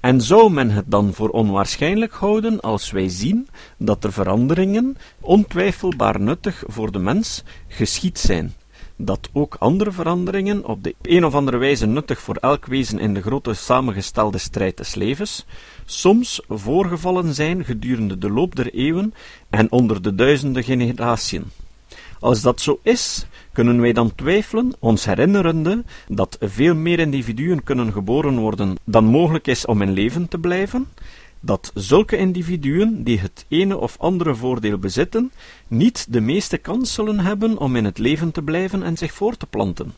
En 0.00 0.20
zou 0.20 0.50
men 0.50 0.70
het 0.70 0.84
dan 0.90 1.12
voor 1.14 1.28
onwaarschijnlijk 1.28 2.12
houden 2.12 2.60
als 2.60 2.90
wij 2.90 3.08
zien 3.08 3.48
dat 3.76 4.04
er 4.04 4.12
veranderingen, 4.12 4.96
ontwijfelbaar 5.20 6.20
nuttig 6.20 6.62
voor 6.66 6.92
de 6.92 6.98
mens, 6.98 7.42
geschied 7.68 8.18
zijn, 8.18 8.54
dat 8.96 9.28
ook 9.32 9.56
andere 9.58 9.92
veranderingen, 9.92 10.64
op 10.64 10.82
de 10.82 10.94
een 11.02 11.24
of 11.24 11.34
andere 11.34 11.56
wijze 11.56 11.86
nuttig 11.86 12.20
voor 12.20 12.36
elk 12.36 12.66
wezen 12.66 12.98
in 12.98 13.14
de 13.14 13.22
grote 13.22 13.54
samengestelde 13.54 14.38
strijd 14.38 14.76
des 14.76 14.94
levens, 14.94 15.46
soms 15.84 16.40
voorgevallen 16.48 17.34
zijn 17.34 17.64
gedurende 17.64 18.18
de 18.18 18.30
loop 18.30 18.56
der 18.56 18.74
eeuwen 18.74 19.14
en 19.50 19.72
onder 19.72 20.02
de 20.02 20.14
duizenden 20.14 20.64
generatiën. 20.64 21.44
Als 22.20 22.40
dat 22.40 22.60
zo 22.60 22.80
is, 22.82 23.26
kunnen 23.58 23.80
wij 23.80 23.92
dan 23.92 24.14
twijfelen, 24.14 24.72
ons 24.78 25.04
herinnerende 25.04 25.84
dat 26.08 26.36
veel 26.40 26.74
meer 26.74 26.98
individuen 26.98 27.62
kunnen 27.64 27.92
geboren 27.92 28.38
worden 28.38 28.76
dan 28.84 29.04
mogelijk 29.04 29.46
is 29.46 29.66
om 29.66 29.82
in 29.82 29.92
leven 29.92 30.28
te 30.28 30.38
blijven, 30.38 30.86
dat 31.40 31.70
zulke 31.74 32.16
individuen 32.16 33.04
die 33.04 33.18
het 33.18 33.44
ene 33.48 33.76
of 33.76 33.96
andere 33.98 34.34
voordeel 34.34 34.78
bezitten, 34.78 35.32
niet 35.68 36.06
de 36.12 36.20
meeste 36.20 36.58
kans 36.58 36.94
zullen 36.94 37.18
hebben 37.18 37.58
om 37.58 37.76
in 37.76 37.84
het 37.84 37.98
leven 37.98 38.32
te 38.32 38.42
blijven 38.42 38.82
en 38.82 38.96
zich 38.96 39.12
voor 39.12 39.36
te 39.36 39.46
planten. 39.46 39.94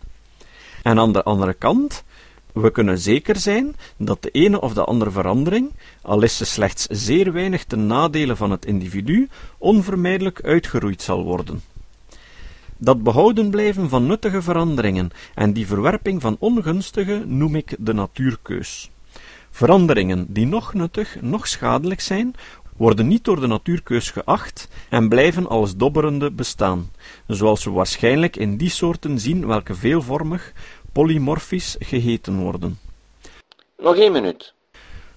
En 0.83 0.99
aan 0.99 1.13
de 1.13 1.23
andere 1.23 1.55
kant, 1.55 2.05
we 2.53 2.71
kunnen 2.71 2.99
zeker 2.99 3.37
zijn 3.37 3.77
dat 3.97 4.23
de 4.23 4.31
ene 4.31 4.61
of 4.61 4.75
de 4.75 4.85
andere 4.85 5.11
verandering, 5.11 5.71
al 6.03 6.23
is 6.23 6.37
ze 6.37 6.45
slechts 6.45 6.87
zeer 6.91 7.33
weinig 7.33 7.65
ten 7.65 7.87
nadele 7.87 8.37
van 8.37 8.51
het 8.51 8.67
individu, 8.67 9.29
onvermijdelijk 9.59 10.43
uitgeroeid 10.43 11.03
zal 11.03 11.25
worden. 11.25 11.70
Dat 12.83 13.03
behouden 13.03 13.51
blijven 13.51 13.89
van 13.89 14.07
nuttige 14.07 14.43
veranderingen 14.43 15.11
en 15.35 15.53
die 15.53 15.67
verwerping 15.67 16.21
van 16.21 16.37
ongunstige 16.39 17.23
noem 17.27 17.57
ik 17.57 17.77
de 17.79 17.93
natuurkeus. 17.93 18.91
Veranderingen 19.51 20.27
die 20.29 20.47
nog 20.47 20.75
nuttig, 20.75 21.17
nog 21.21 21.47
schadelijk 21.47 22.01
zijn, 22.01 22.35
worden 22.77 23.09
niet 23.09 23.25
door 23.25 23.41
de 23.41 23.47
natuurkeus 23.47 24.11
geacht 24.11 24.69
en 24.89 25.09
blijven 25.09 25.49
als 25.49 25.77
dobberende 25.77 26.31
bestaan, 26.31 26.91
zoals 27.27 27.65
we 27.65 27.71
waarschijnlijk 27.71 28.37
in 28.37 28.57
die 28.57 28.71
soorten 28.71 29.19
zien 29.19 29.47
welke 29.47 29.75
veelvormig, 29.75 30.53
polymorfisch 30.93 31.77
geheten 31.79 32.39
worden. 32.39 32.79
Nog 33.79 33.97
één 33.97 34.13
minuut. 34.13 34.55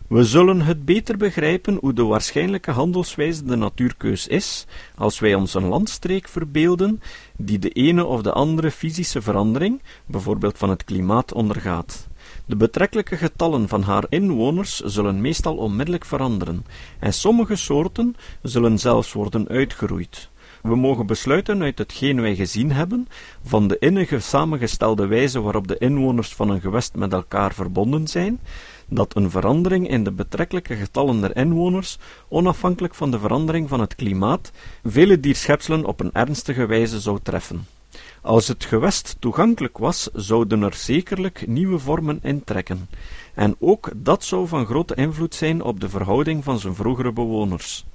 We 0.08 0.24
zullen 0.24 0.62
het 0.62 0.86
beter 0.86 1.18
begrijpen 1.18 1.78
hoe 1.82 1.94
de 1.94 2.04
waarschijnlijke 2.04 2.72
handelswijze 2.72 3.44
de 3.44 3.56
natuurkeus 3.56 4.28
is, 4.28 4.66
als 4.96 5.20
wij 5.20 5.34
ons 5.34 5.54
een 5.54 5.68
landstreek 5.68 6.28
verbeelden 6.28 7.02
die 7.38 7.60
de 7.60 7.70
ene 7.70 8.06
of 8.06 8.22
de 8.22 8.32
andere 8.32 8.72
fysische 8.72 9.22
verandering, 9.22 9.82
bijvoorbeeld 10.06 10.58
van 10.58 10.70
het 10.70 10.84
klimaat, 10.84 11.34
ondergaat. 11.34 12.08
De 12.46 12.56
betrekkelijke 12.56 13.18
getallen 13.18 13.68
van 13.68 13.82
haar 13.82 14.06
inwoners 14.10 14.80
zullen 14.80 15.22
meestal 15.22 15.56
onmiddellijk 15.56 16.06
veranderen, 16.06 16.66
en 17.00 17.14
sommige 17.14 17.56
soorten 17.56 18.16
zullen 18.42 18.80
zelfs 18.80 19.14
worden 19.14 19.48
uitgeroeid. 19.48 20.30
We 20.62 20.76
mogen 20.76 21.06
besluiten 21.06 21.62
uit 21.62 21.78
hetgeen 21.78 22.22
wij 22.22 22.36
gezien 22.36 22.72
hebben, 22.72 23.08
van 23.44 23.68
de 23.68 23.78
innige 23.80 24.20
samengestelde 24.20 25.06
wijze 25.06 25.42
waarop 25.42 25.68
de 25.68 25.78
inwoners 25.78 26.34
van 26.34 26.50
een 26.50 26.62
gewest 26.62 26.96
met 26.96 27.14
elkaar 27.14 27.54
verbonden 27.54 28.08
zijn, 28.08 28.40
dat 28.88 29.16
een 29.16 29.30
verandering 29.30 29.90
in 29.90 30.04
de 30.04 30.12
betrekkelijke 30.12 30.76
getallen 30.76 31.22
der 31.22 31.36
inwoners, 31.36 31.98
onafhankelijk 32.28 32.96
van 32.96 33.12
de 33.12 33.20
verandering 33.20 33.70
van 33.70 33.80
het 33.80 33.96
klimaat, 33.96 34.52
vele 34.84 35.20
dierschepselen 35.20 35.86
op 35.86 36.00
een 36.00 36.14
ernstige 36.14 36.66
wijze 36.66 37.00
zou 37.00 37.20
treffen. 37.24 37.66
Als 38.22 38.48
het 38.48 38.66
gewest 38.66 39.16
toegankelijk 39.20 39.78
was, 39.78 40.10
zouden 40.14 40.62
er 40.62 40.74
zekerlijk 40.74 41.48
nieuwe 41.48 41.80
vormen 41.80 42.20
intrekken, 42.22 42.90
en 43.34 43.56
ook 43.60 43.92
dat 43.96 44.24
zou 44.24 44.48
van 44.48 44.66
grote 44.66 44.96
invloed 44.96 45.36
zijn 45.36 45.62
op 45.62 45.80
de 45.80 45.90
verhouding 45.90 46.44
van 46.44 46.60
zijn 46.60 46.76
vroegere 46.76 47.12
bewoners. 47.12 47.86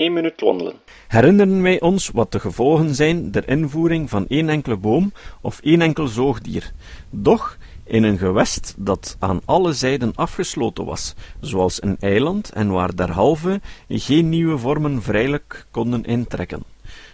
1 0.00 0.12
minuut 0.12 0.40
wandelen. 0.40 0.74
Herinneren 1.08 1.62
wij 1.62 1.80
ons 1.80 2.10
wat 2.10 2.32
de 2.32 2.40
gevolgen 2.40 2.94
zijn 2.94 3.30
der 3.30 3.48
invoering 3.48 4.10
van 4.10 4.26
één 4.28 4.48
enkele 4.48 4.76
boom 4.76 5.12
of 5.40 5.60
één 5.60 5.80
enkel 5.80 6.06
zoogdier. 6.06 6.72
Doch 7.10 7.56
in 7.90 8.02
een 8.02 8.18
gewest 8.18 8.74
dat 8.76 9.16
aan 9.18 9.40
alle 9.44 9.72
zijden 9.72 10.12
afgesloten 10.14 10.84
was, 10.84 11.14
zoals 11.40 11.82
een 11.82 11.96
eiland 12.00 12.52
en 12.52 12.70
waar 12.70 12.96
derhalve 12.96 13.60
geen 13.88 14.28
nieuwe 14.28 14.58
vormen 14.58 15.02
vrijelijk 15.02 15.66
konden 15.70 16.04
intrekken. 16.04 16.62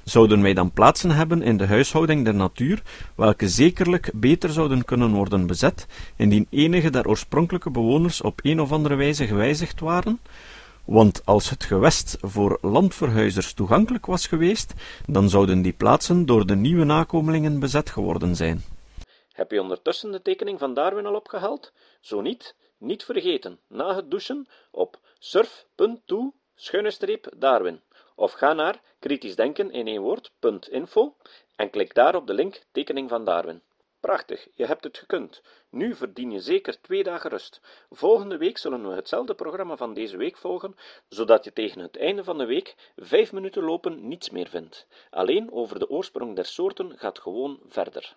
Zouden 0.05 0.43
wij 0.43 0.55
dan 0.55 0.71
plaatsen 0.71 1.11
hebben 1.11 1.43
in 1.43 1.57
de 1.57 1.67
huishouding 1.67 2.25
der 2.25 2.35
natuur, 2.35 2.83
welke 3.15 3.49
zekerlijk 3.49 4.11
beter 4.15 4.51
zouden 4.51 4.85
kunnen 4.85 5.11
worden 5.11 5.47
bezet, 5.47 5.87
indien 6.17 6.47
enige 6.51 6.91
der 6.91 7.09
oorspronkelijke 7.09 7.71
bewoners 7.71 8.21
op 8.21 8.41
een 8.43 8.61
of 8.61 8.73
andere 8.73 8.95
wijze 8.95 9.27
gewijzigd 9.27 9.81
waren? 9.81 10.19
Want 10.85 11.23
als 11.25 11.51
het 11.51 11.65
gewest 11.65 12.19
voor 12.21 12.59
landverhuizers 12.61 13.53
toegankelijk 13.53 14.07
was 14.07 14.27
geweest, 14.27 14.75
dan 15.07 15.29
zouden 15.29 15.63
die 15.63 15.73
plaatsen 15.73 16.27
door 16.27 16.47
de 16.47 16.57
nieuwe 16.57 16.85
nakomelingen 16.85 17.59
bezet 17.59 17.91
geworden 17.91 18.37
zijn. 18.37 18.63
Heb 19.37 19.51
je 19.51 19.61
ondertussen 19.61 20.13
de 20.13 20.23
tekening 20.23 20.59
van 20.59 20.75
Darwin 20.75 21.07
al 21.07 21.15
opgehaald? 21.15 21.73
Zo 22.01 22.21
niet, 22.21 22.55
niet 22.79 23.05
vergeten, 23.05 23.61
na 23.67 23.95
het 23.95 24.11
douchen 24.11 24.49
op 24.71 24.99
surf.to 25.19 26.33
Darwin 27.37 27.83
of 28.15 28.33
ga 28.33 28.53
naar 28.53 28.81
kritisch 28.99 29.37
denken 29.37 29.71
in 29.71 30.01
woord.info 30.01 31.17
en 31.57 31.71
klik 31.71 31.95
daar 31.95 32.15
op 32.15 32.27
de 32.27 32.35
link 32.35 32.63
tekening 32.73 33.09
van 33.09 33.25
Darwin. 33.25 33.63
Prachtig, 34.01 34.49
je 34.55 34.67
hebt 34.67 34.85
het 34.85 34.99
gekund. 34.99 35.43
Nu 35.71 35.95
verdien 35.95 36.31
je 36.31 36.41
zeker 36.41 36.81
twee 36.81 37.03
dagen 37.03 37.31
rust. 37.31 37.61
Volgende 37.91 38.37
week 38.37 38.59
zullen 38.59 38.89
we 38.89 38.95
hetzelfde 38.95 39.35
programma 39.35 39.77
van 39.77 39.95
deze 39.95 40.17
week 40.17 40.37
volgen, 40.37 40.77
zodat 41.09 41.45
je 41.45 41.53
tegen 41.53 41.81
het 41.81 41.97
einde 41.97 42.25
van 42.25 42.39
de 42.39 42.47
week 42.47 42.93
vijf 42.97 43.33
minuten 43.33 43.63
lopen 43.63 44.09
niets 44.09 44.31
meer 44.31 44.49
vindt. 44.49 44.87
Alleen 45.11 45.53
over 45.53 45.79
de 45.79 45.91
oorsprong 45.91 46.35
der 46.37 46.47
soorten 46.47 46.99
gaat 46.99 47.19
gewoon 47.19 47.61
verder. 47.69 48.17